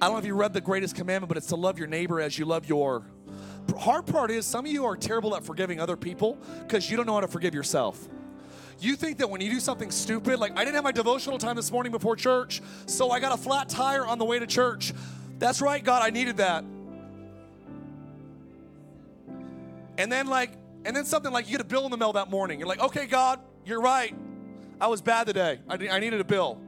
[0.00, 2.20] i don't know if you read the greatest commandment but it's to love your neighbor
[2.20, 3.04] as you love your
[3.78, 7.06] hard part is some of you are terrible at forgiving other people because you don't
[7.06, 8.08] know how to forgive yourself.
[8.80, 11.56] You think that when you do something stupid, like I didn't have my devotional time
[11.56, 14.92] this morning before church, so I got a flat tire on the way to church.
[15.38, 16.64] That's right, God, I needed that.
[19.96, 20.50] And then, like,
[20.84, 22.58] and then something like you get a bill in the mail that morning.
[22.58, 24.14] You're like, okay, God, you're right.
[24.80, 25.60] I was bad today.
[25.68, 26.60] I, I needed a bill.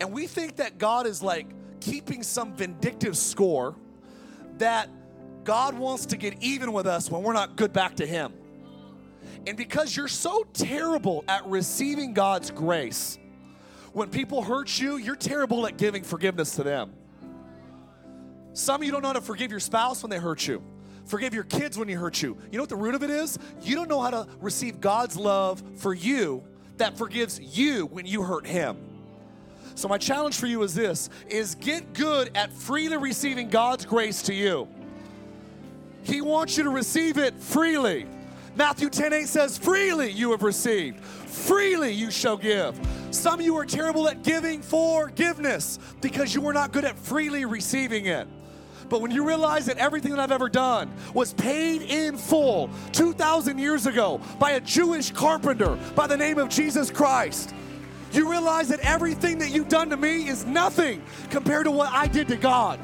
[0.00, 1.48] And we think that God is like
[1.80, 3.74] keeping some vindictive score
[4.58, 4.88] that
[5.44, 8.32] God wants to get even with us when we're not good back to Him.
[9.46, 13.18] And because you're so terrible at receiving God's grace,
[13.92, 16.92] when people hurt you, you're terrible at giving forgiveness to them.
[18.52, 20.62] Some of you don't know how to forgive your spouse when they hurt you.
[21.08, 22.36] Forgive your kids when you hurt you.
[22.52, 23.38] You know what the root of it is?
[23.62, 26.44] You don't know how to receive God's love for you
[26.76, 28.76] that forgives you when you hurt him.
[29.74, 34.22] So my challenge for you is this is get good at freely receiving God's grace
[34.22, 34.68] to you.
[36.02, 38.06] He wants you to receive it freely.
[38.54, 42.78] Matthew 10 8 says, Freely you have received, freely you shall give.
[43.12, 47.44] Some of you are terrible at giving forgiveness because you were not good at freely
[47.46, 48.28] receiving it.
[48.88, 53.58] But when you realize that everything that I've ever done was paid in full 2,000
[53.58, 57.54] years ago by a Jewish carpenter by the name of Jesus Christ,
[58.12, 62.06] you realize that everything that you've done to me is nothing compared to what I
[62.06, 62.80] did to God.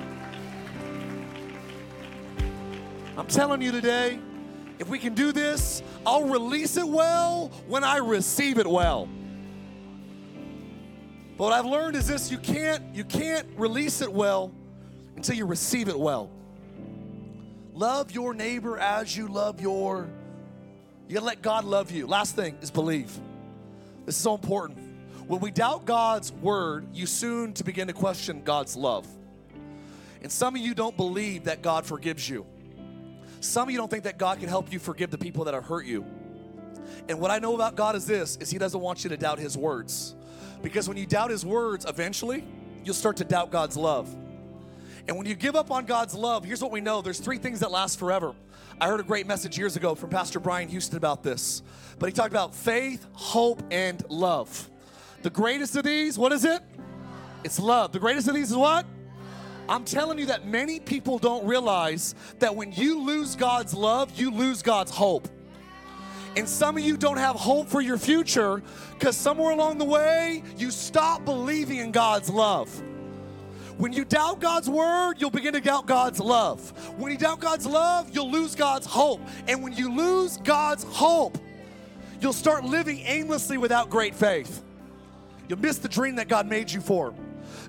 [3.17, 4.19] I'm telling you today,
[4.79, 9.09] if we can do this, I'll release it well when I receive it well.
[11.39, 14.53] But what I've learned is this you can't you can't release it well
[15.17, 16.31] until you receive it well.
[17.73, 20.09] Love your neighbor as you love your
[21.09, 22.07] you gotta let God love you.
[22.07, 23.13] Last thing is believe.
[24.07, 24.79] This is so important.
[25.27, 29.07] When we doubt God's word, you soon to begin to question God's love.
[30.23, 32.47] And some of you don't believe that God forgives you.
[33.41, 35.65] Some of you don't think that God can help you forgive the people that have
[35.65, 36.05] hurt you.
[37.09, 39.39] And what I know about God is this is he doesn't want you to doubt
[39.39, 40.15] his words.
[40.63, 42.45] Because when you doubt his words, eventually
[42.83, 44.15] you'll start to doubt God's love.
[45.07, 47.61] And when you give up on God's love, here's what we know there's three things
[47.61, 48.35] that last forever.
[48.81, 51.63] I heard a great message years ago from Pastor Brian Houston about this.
[51.99, 54.71] But he talked about faith, hope, and love.
[55.23, 56.61] The greatest of these, what is it?
[57.45, 57.93] It's love.
[57.93, 58.87] The greatest of these is what?
[59.69, 64.31] I'm telling you that many people don't realize that when you lose God's love, you
[64.31, 65.29] lose God's hope.
[66.37, 68.63] And some of you don't have hope for your future
[68.99, 72.83] because somewhere along the way, you stop believing in God's love.
[73.77, 76.71] When you doubt God's word, you'll begin to doubt God's love.
[76.99, 79.21] When you doubt God's love, you'll lose God's hope.
[79.49, 81.39] And when you lose God's hope,
[82.21, 84.63] you'll start living aimlessly without great faith.
[85.49, 87.15] You'll miss the dream that God made you for.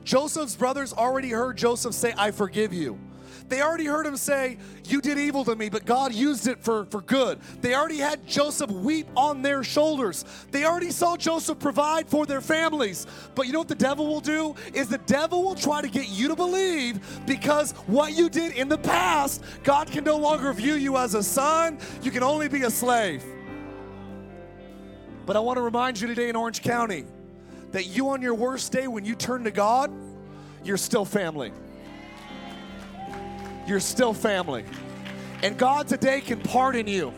[0.03, 2.99] Joseph's brothers already heard Joseph say, I forgive you.
[3.47, 6.85] They already heard him say, You did evil to me, but God used it for,
[6.85, 7.39] for good.
[7.61, 10.25] They already had Joseph weep on their shoulders.
[10.51, 13.05] They already saw Joseph provide for their families.
[13.35, 14.55] But you know what the devil will do?
[14.73, 18.67] Is the devil will try to get you to believe because what you did in
[18.67, 22.63] the past, God can no longer view you as a son, you can only be
[22.63, 23.23] a slave.
[25.25, 27.05] But I want to remind you today in Orange County
[27.71, 29.91] that you, on your worst day, when you turn to God,
[30.63, 31.51] you're still family.
[33.67, 34.65] You're still family.
[35.43, 37.13] And God today can pardon you.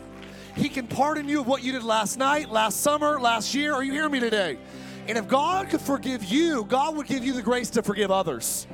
[0.56, 3.72] He can pardon you of what you did last night, last summer, last year.
[3.72, 4.58] Are you hearing me today?
[5.06, 8.66] And if God could forgive you, God would give you the grace to forgive others.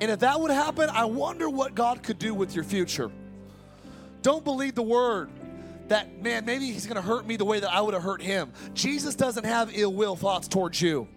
[0.00, 3.10] And if that would happen, I wonder what God could do with your future.
[4.22, 5.30] Don't believe the word
[5.88, 8.22] that, man, maybe he's going to hurt me the way that I would have hurt
[8.22, 8.52] him.
[8.74, 11.08] Jesus doesn't have ill will thoughts towards you.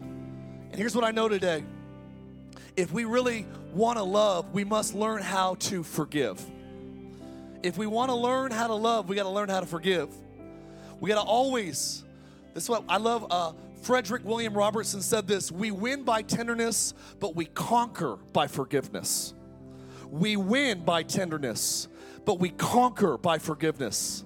[0.00, 1.64] And here's what I know today
[2.76, 6.44] if we really want to love, we must learn how to forgive.
[7.62, 10.08] If we want to learn how to love, we got to learn how to forgive.
[11.00, 12.04] We got to always,
[12.54, 13.26] this is what I love.
[13.30, 13.52] Uh,
[13.82, 19.34] Frederick William Robertson said this We win by tenderness, but we conquer by forgiveness.
[20.10, 21.88] We win by tenderness,
[22.24, 24.24] but we conquer by forgiveness.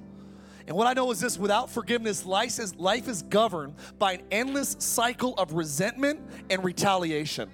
[0.66, 4.22] And what I know is this without forgiveness, life is, life is governed by an
[4.30, 6.20] endless cycle of resentment
[6.50, 7.50] and retaliation.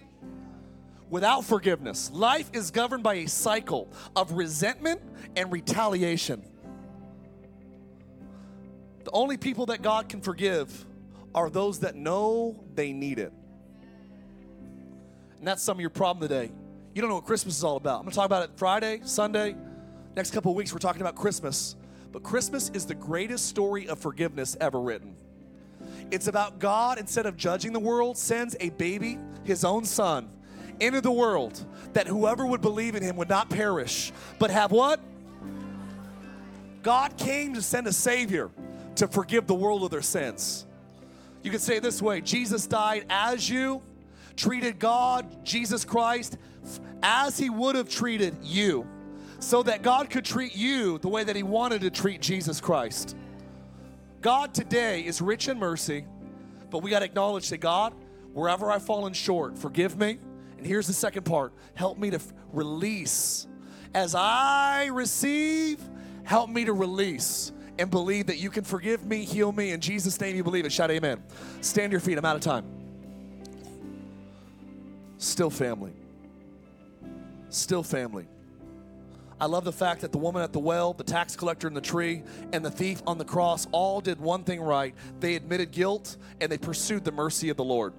[1.11, 5.01] Without forgiveness, life is governed by a cycle of resentment
[5.37, 6.43] and retaliation.
[9.05, 10.85] The only people that God can forgive
[11.35, 13.33] are those that know they need it.
[15.39, 16.51] And that's some of your problem today.
[16.95, 18.01] You don't know what Christmas is all about.
[18.01, 19.55] I'm going to talk about it Friday, Sunday,
[20.19, 21.77] Next couple weeks, we're talking about Christmas.
[22.11, 25.15] But Christmas is the greatest story of forgiveness ever written.
[26.11, 30.29] It's about God, instead of judging the world, sends a baby, his own son,
[30.81, 35.01] into the world that whoever would believe in him would not perish, but have what?
[36.83, 38.51] God came to send a Savior
[38.97, 40.66] to forgive the world of their sins.
[41.43, 43.83] You can say it this way Jesus died as you,
[44.37, 46.37] treated God, Jesus Christ,
[47.03, 48.87] as he would have treated you,
[49.39, 53.16] so that God could treat you the way that he wanted to treat Jesus Christ.
[54.20, 56.05] God today is rich in mercy,
[56.70, 57.95] but we got to acknowledge that God,
[58.33, 60.18] wherever I've fallen short, forgive me.
[60.59, 63.47] And here's the second part help me to f- release.
[63.95, 65.81] As I receive,
[66.25, 69.71] help me to release and believe that you can forgive me, heal me.
[69.71, 70.73] In Jesus' name, you believe it.
[70.73, 71.23] Shout amen.
[71.61, 72.19] Stand your feet.
[72.19, 72.65] I'm out of time.
[75.17, 75.93] Still family.
[77.49, 78.27] Still family.
[79.41, 81.81] I love the fact that the woman at the well, the tax collector in the
[81.81, 84.95] tree, and the thief on the cross all did one thing right.
[85.21, 87.95] They admitted guilt and they pursued the mercy of the Lord.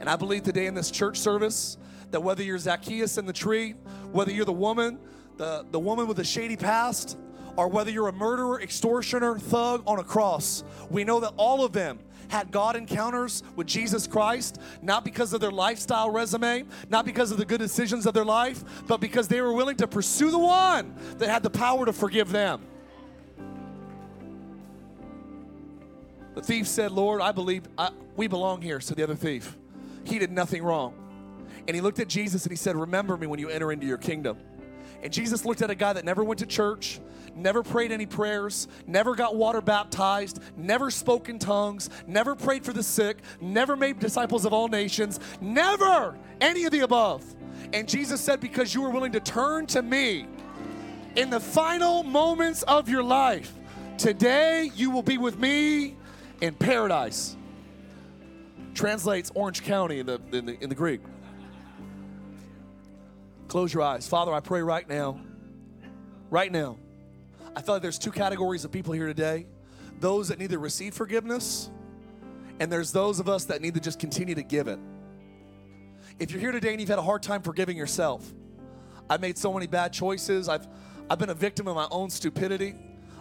[0.00, 1.78] And I believe today in this church service
[2.10, 3.72] that whether you're Zacchaeus in the tree,
[4.12, 4.98] whether you're the woman,
[5.36, 7.18] the, the woman with the shady past,
[7.56, 11.72] or whether you're a murderer, extortioner, thug on a cross, we know that all of
[11.72, 17.30] them had God encounters with Jesus Christ, not because of their lifestyle resume, not because
[17.30, 20.38] of the good decisions of their life, but because they were willing to pursue the
[20.38, 22.62] one that had the power to forgive them.
[26.34, 29.56] The thief said, Lord, I believe I, we belong here, said the other thief.
[30.06, 30.94] He did nothing wrong.
[31.66, 33.98] And he looked at Jesus and he said, Remember me when you enter into your
[33.98, 34.38] kingdom.
[35.02, 37.00] And Jesus looked at a guy that never went to church,
[37.34, 42.72] never prayed any prayers, never got water baptized, never spoke in tongues, never prayed for
[42.72, 47.24] the sick, never made disciples of all nations, never any of the above.
[47.72, 50.26] And Jesus said, Because you were willing to turn to me
[51.16, 53.52] in the final moments of your life,
[53.98, 55.96] today you will be with me
[56.40, 57.35] in paradise.
[58.76, 61.00] Translates Orange County in the, in the, in the Greek.
[63.48, 64.06] Close your eyes.
[64.06, 65.18] Father, I pray right now,
[66.30, 66.76] right now,
[67.56, 69.46] I feel like there's two categories of people here today
[69.98, 71.70] those that need to receive forgiveness,
[72.60, 74.78] and there's those of us that need to just continue to give it.
[76.18, 78.30] If you're here today and you've had a hard time forgiving yourself,
[79.08, 80.68] I've made so many bad choices, I've,
[81.08, 82.74] I've been a victim of my own stupidity.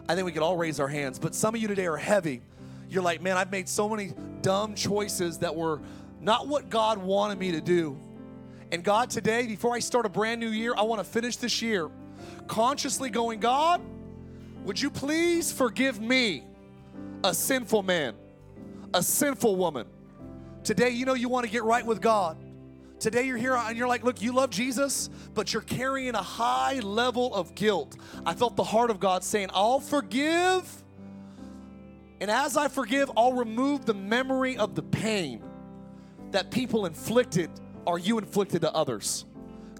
[0.09, 2.41] I think we could all raise our hands, but some of you today are heavy.
[2.89, 5.81] You're like, man, I've made so many dumb choices that were
[6.21, 7.97] not what God wanted me to do.
[8.71, 11.61] And God, today, before I start a brand new year, I want to finish this
[11.61, 11.89] year
[12.47, 13.81] consciously going, God,
[14.63, 16.43] would you please forgive me,
[17.23, 18.15] a sinful man,
[18.93, 19.87] a sinful woman?
[20.63, 22.37] Today, you know you want to get right with God.
[22.99, 26.79] Today, you're here and you're like, look, you love Jesus, but you're carrying a high
[26.79, 27.95] level of guilt.
[28.25, 30.83] I felt the heart of God saying, I'll forgive.
[32.21, 35.43] And as I forgive, I'll remove the memory of the pain
[36.31, 37.49] that people inflicted
[37.85, 39.25] or you inflicted to others.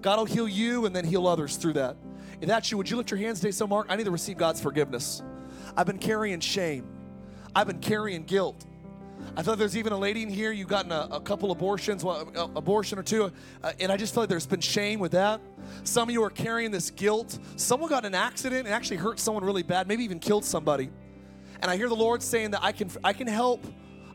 [0.02, 1.96] God will heal you and then heal others through that.
[2.40, 3.50] If that's you, would you lift your hands today?
[3.50, 5.22] So, Mark, I need to receive God's forgiveness.
[5.76, 6.86] I've been carrying shame,
[7.54, 8.64] I've been carrying guilt.
[9.34, 12.30] I thought there's even a lady in here, you've gotten a, a couple abortions, well,
[12.34, 13.32] a, abortion or two,
[13.62, 15.40] uh, and I just feel like there's been shame with that.
[15.84, 17.38] Some of you are carrying this guilt.
[17.56, 20.90] Someone got an accident and actually hurt someone really bad, maybe even killed somebody.
[21.66, 23.66] And I hear the Lord saying that I can, I can help,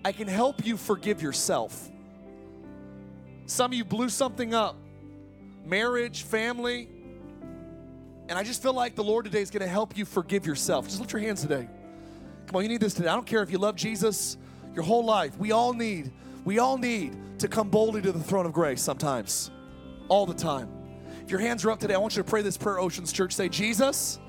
[0.06, 1.90] I can help you forgive yourself.
[3.46, 4.78] Some of you blew something up,
[5.66, 6.88] marriage, family,
[8.30, 10.86] and I just feel like the Lord today is going to help you forgive yourself.
[10.88, 11.68] Just lift your hands today.
[12.48, 13.10] Come on, you need this today.
[13.10, 14.38] I don't care if you love Jesus
[14.74, 15.38] your whole life.
[15.38, 16.14] We all need,
[16.46, 19.52] we all need to come boldly to the throne of grace sometimes,
[20.08, 20.70] all the time.
[21.26, 23.34] If your hands are up today, I want you to pray this prayer, Oceans Church.
[23.34, 24.20] Say, Jesus,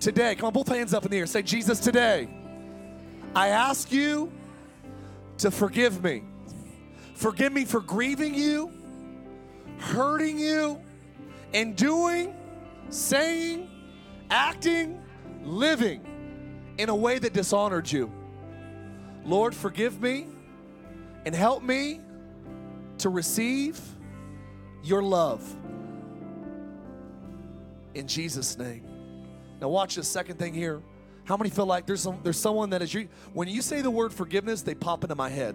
[0.00, 1.24] today, come on, both hands up in the air.
[1.24, 2.28] Say, Jesus, today,
[3.34, 4.30] I ask you
[5.38, 6.22] to forgive me.
[7.14, 8.72] Forgive me for grieving you,
[9.78, 10.80] hurting you,
[11.54, 12.34] and doing
[12.90, 13.70] saying,
[14.30, 15.02] acting,
[15.42, 16.04] living
[16.78, 18.12] in a way that dishonored you.
[19.24, 20.26] Lord, forgive me
[21.24, 22.00] and help me
[22.98, 23.80] to receive
[24.82, 25.42] your love.
[27.94, 28.84] In Jesus' name.
[29.60, 30.82] Now, watch this second thing here.
[31.24, 33.90] How many feel like there's some, there's someone that is you when you say the
[33.90, 35.54] word forgiveness, they pop into my head.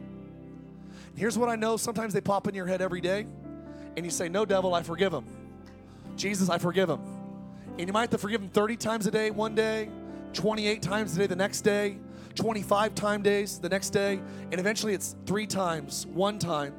[1.15, 3.26] Here's what I know: sometimes they pop in your head every day,
[3.95, 5.26] and you say, "No, devil, I forgive him.
[6.15, 7.01] Jesus, I forgive him."
[7.78, 9.89] And you might have to forgive them 30 times a day one day,
[10.34, 11.97] 28 times a day the next day,
[12.36, 14.20] 25 time days the next day,
[14.51, 16.74] and eventually it's three times, one time.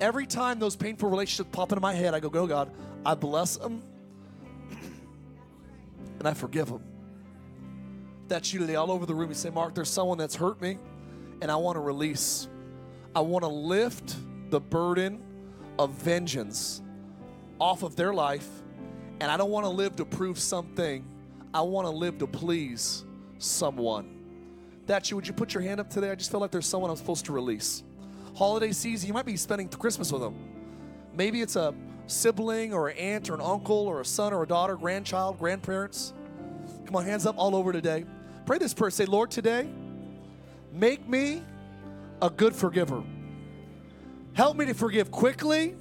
[0.00, 2.70] Every time those painful relationships pop into my head, I go, Go, God,
[3.04, 3.82] I bless them
[6.18, 6.82] and I forgive them.
[8.28, 9.30] That's you today, all over the room.
[9.30, 10.78] You say, Mark, there's someone that's hurt me,
[11.40, 12.48] and I want to release.
[13.16, 14.16] I want to lift
[14.50, 15.22] the burden
[15.78, 16.82] of vengeance
[17.58, 18.46] off of their life.
[19.20, 21.04] And I don't want to live to prove something,
[21.52, 23.04] I want to live to please
[23.38, 24.14] someone.
[24.86, 25.16] That's you.
[25.16, 26.10] Would you put your hand up today?
[26.10, 27.82] I just feel like there's someone I'm supposed to release.
[28.36, 30.36] Holiday season, you might be spending Christmas with them.
[31.14, 31.74] Maybe it's a
[32.06, 36.12] sibling or an aunt or an uncle or a son or a daughter, grandchild, grandparents.
[36.86, 38.04] Come on, hands up all over today.
[38.48, 38.90] Pray this prayer.
[38.90, 39.68] Say, Lord, today,
[40.72, 41.42] make me
[42.22, 43.04] a good forgiver.
[44.32, 45.74] Help me to forgive quickly.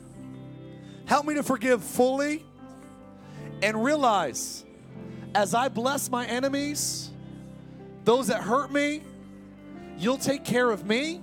[1.06, 2.44] Help me to forgive fully.
[3.62, 4.66] And realize
[5.34, 7.10] as I bless my enemies,
[8.04, 9.02] those that hurt me,
[9.98, 11.22] you'll take care of me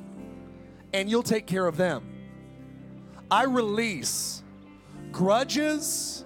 [0.95, 2.11] and you'll take care of them.
[3.31, 4.43] I release
[5.13, 6.25] grudges,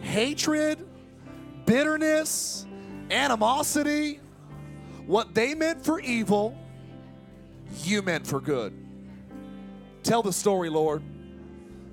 [0.00, 0.84] hatred,
[1.64, 2.66] bitterness,
[3.12, 4.18] animosity.
[5.08, 6.54] What they meant for evil,
[7.82, 8.74] you meant for good.
[10.02, 11.02] Tell the story, Lord,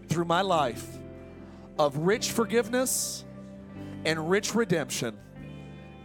[0.09, 0.85] through my life
[1.79, 3.23] of rich forgiveness
[4.03, 5.17] and rich redemption.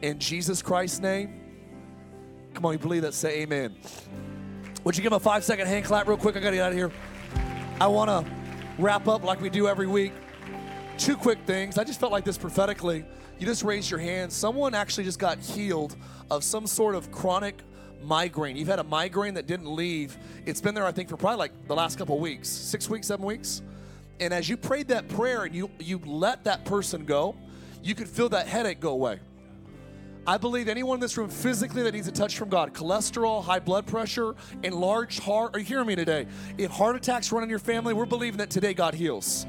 [0.02, 1.40] In Jesus Christ's name.
[2.54, 3.14] Come on, you believe that?
[3.14, 3.74] Say amen.
[4.84, 6.36] Would you give a five second hand clap real quick?
[6.36, 6.92] I got to get out of here.
[7.80, 8.32] I want to
[8.78, 10.12] wrap up like we do every week.
[10.96, 11.76] Two quick things.
[11.76, 13.04] I just felt like this prophetically.
[13.40, 14.32] You just raised your hand.
[14.32, 15.96] Someone actually just got healed
[16.30, 17.56] of some sort of chronic
[18.02, 18.56] migraine.
[18.56, 20.16] You've had a migraine that didn't leave.
[20.46, 23.24] It's been there, I think, for probably like the last couple weeks six weeks, seven
[23.24, 23.62] weeks.
[24.20, 27.34] And as you prayed that prayer and you, you let that person go,
[27.82, 29.20] you could feel that headache go away.
[30.26, 33.58] I believe anyone in this room physically that needs a touch from God, cholesterol, high
[33.58, 36.26] blood pressure, enlarged heart, are you hearing me today?
[36.58, 39.46] If heart attacks run in your family, we're believing that today God heals.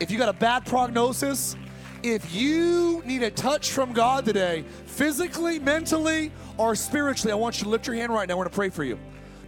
[0.00, 1.56] If you got a bad prognosis,
[2.02, 7.64] if you need a touch from God today, physically, mentally, or spiritually, I want you
[7.64, 8.34] to lift your hand right now.
[8.34, 8.98] I want to pray for you.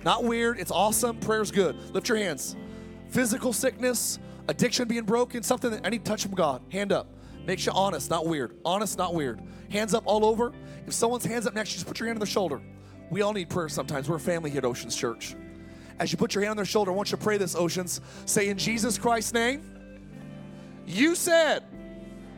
[0.05, 1.18] Not weird, it's awesome.
[1.18, 1.76] Prayer's good.
[1.92, 2.57] Lift your hands.
[3.09, 6.62] Physical sickness, addiction being broken, something that I need touch from God.
[6.70, 7.09] Hand up.
[7.46, 8.57] Makes you honest, not weird.
[8.64, 9.40] Honest, not weird.
[9.70, 10.53] Hands up all over.
[10.86, 12.61] If someone's hands up next you, just put your hand on their shoulder.
[13.11, 14.09] We all need prayer sometimes.
[14.09, 15.34] We're a family here at Oceans Church.
[15.98, 18.01] As you put your hand on their shoulder, I want you to pray this, Oceans.
[18.24, 19.62] Say, in Jesus Christ's name,
[20.86, 21.64] you said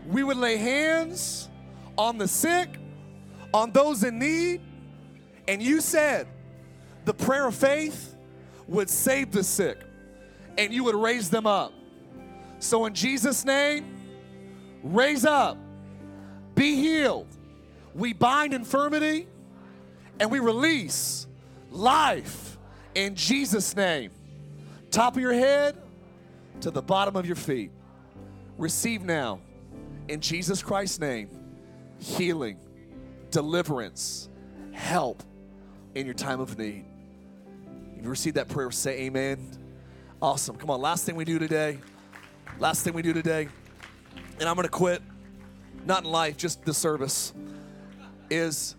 [0.06, 1.48] we would lay hands
[1.96, 2.68] on the sick,
[3.52, 4.60] on those in need,
[5.48, 6.26] and you said
[7.04, 8.14] the prayer of faith
[8.66, 9.78] would save the sick
[10.58, 11.72] and you would raise them up.
[12.58, 13.84] So, in Jesus' name,
[14.82, 15.58] raise up,
[16.54, 17.26] be healed.
[17.94, 19.26] We bind infirmity
[20.20, 21.26] and we release
[21.70, 22.56] life
[22.94, 24.10] in Jesus' name.
[24.90, 25.76] Top of your head
[26.60, 27.70] to the bottom of your feet.
[28.58, 29.40] Receive now,
[30.12, 31.28] in Jesus Christ's name,
[31.98, 32.58] healing,
[33.30, 34.28] deliverance,
[34.72, 35.22] help
[35.94, 36.84] in your time of need.
[37.96, 39.50] If you receive that prayer, say amen.
[40.20, 40.56] Awesome.
[40.56, 41.78] Come on, last thing we do today.
[42.58, 43.48] Last thing we do today
[44.38, 45.02] and I'm going to quit,
[45.86, 47.32] not in life, just the service,
[48.28, 48.74] is,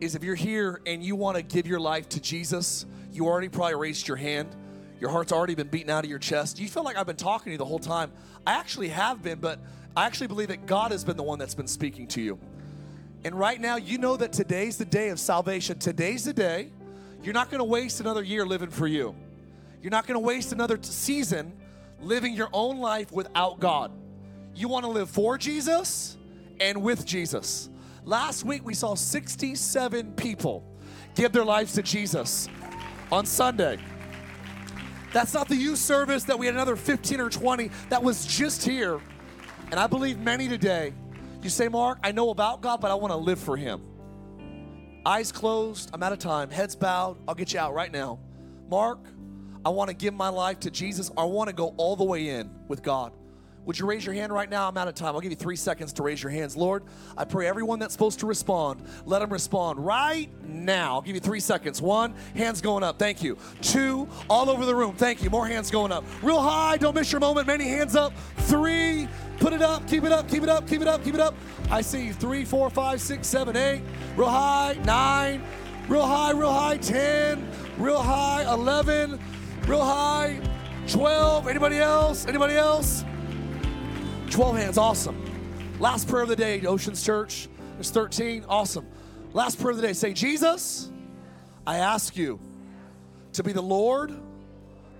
[0.00, 3.48] is if you're here and you want to give your life to Jesus, you already
[3.48, 4.54] probably raised your hand.
[5.00, 6.58] Your heart's already been beaten out of your chest.
[6.58, 8.12] You feel like I've been talking to you the whole time.
[8.46, 9.60] I actually have been, but
[9.98, 12.38] I actually believe that God has been the one that's been speaking to you.
[13.24, 15.80] And right now, you know that today's the day of salvation.
[15.80, 16.70] Today's the day.
[17.24, 19.16] You're not going to waste another year living for you.
[19.82, 21.52] You're not going to waste another season
[22.00, 23.90] living your own life without God.
[24.54, 26.16] You want to live for Jesus
[26.60, 27.68] and with Jesus.
[28.04, 30.62] Last week we saw 67 people
[31.16, 32.48] give their lives to Jesus
[33.10, 33.78] on Sunday.
[35.12, 38.64] That's not the youth service that we had another 15 or 20 that was just
[38.64, 39.00] here.
[39.70, 40.94] And I believe many today,
[41.42, 43.82] you say, Mark, I know about God, but I want to live for Him.
[45.04, 46.50] Eyes closed, I'm out of time.
[46.50, 48.18] Heads bowed, I'll get you out right now.
[48.68, 48.98] Mark,
[49.64, 51.10] I want to give my life to Jesus.
[51.16, 53.12] I want to go all the way in with God.
[53.66, 54.68] Would you raise your hand right now?
[54.68, 55.14] I'm out of time.
[55.14, 56.56] I'll give you three seconds to raise your hands.
[56.56, 56.84] Lord,
[57.16, 60.94] I pray everyone that's supposed to respond, let them respond right now.
[60.94, 61.82] I'll give you three seconds.
[61.82, 62.98] One, hands going up.
[62.98, 63.36] Thank you.
[63.60, 64.94] Two, all over the room.
[64.94, 65.30] Thank you.
[65.30, 66.04] More hands going up.
[66.22, 66.78] Real high.
[66.78, 67.46] Don't miss your moment.
[67.46, 68.12] Many hands up.
[68.38, 69.06] Three,
[69.38, 69.86] put it up.
[69.86, 70.28] Keep it up.
[70.28, 70.66] Keep it up.
[70.66, 71.04] Keep it up.
[71.04, 71.34] Keep it up.
[71.70, 73.82] I see three, four, five, six, seven, eight.
[74.16, 74.78] Real high.
[74.84, 75.42] Nine.
[75.88, 76.30] Real high.
[76.32, 76.78] Real high.
[76.78, 77.46] Ten.
[77.76, 78.50] Real high.
[78.50, 79.20] Eleven.
[79.66, 80.40] Real high.
[80.88, 81.48] 12.
[81.48, 82.26] Anybody else?
[82.26, 83.04] Anybody else?
[84.30, 85.16] 12 hands, awesome.
[85.80, 87.48] Last prayer of the day, Oceans Church.
[87.74, 88.86] There's 13, awesome.
[89.32, 90.90] Last prayer of the day, say, Jesus,
[91.66, 92.38] I ask you
[93.34, 94.12] to be the Lord,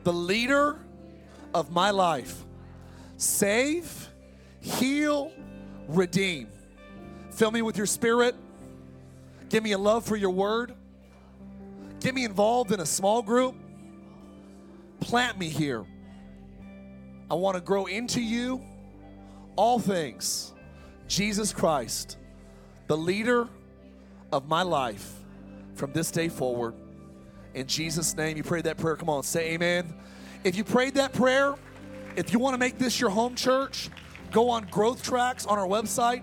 [0.05, 0.79] the leader
[1.53, 2.45] of my life.
[3.17, 4.09] Save,
[4.61, 5.33] heal,
[5.89, 6.49] redeem.
[7.31, 8.35] Fill me with your spirit.
[9.49, 10.75] Give me a love for your word.
[12.01, 13.55] Get me involved in a small group.
[15.01, 15.85] Plant me here.
[17.31, 18.63] I want to grow into you
[19.59, 20.55] all things.
[21.09, 22.17] Jesus Christ,
[22.87, 23.49] the leader
[24.31, 25.15] of my life
[25.75, 26.75] from this day forward.
[27.55, 28.95] In Jesus' name, you prayed that prayer.
[28.95, 29.93] Come on, say amen.
[30.45, 31.57] If you prayed that prayer,
[32.15, 33.91] if you want to make this your home church,
[34.31, 36.23] go on Growth Tracks on our website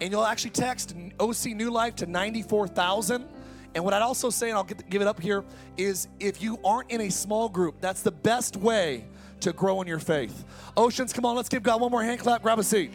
[0.00, 3.24] and you'll actually text OC New Life to 94,000.
[3.76, 5.44] And what I'd also say, and I'll get, give it up here,
[5.76, 9.04] is if you aren't in a small group, that's the best way
[9.44, 10.44] to grow in your faith.
[10.76, 12.90] Oceans, come on, let's give God one more hand clap, grab a seat.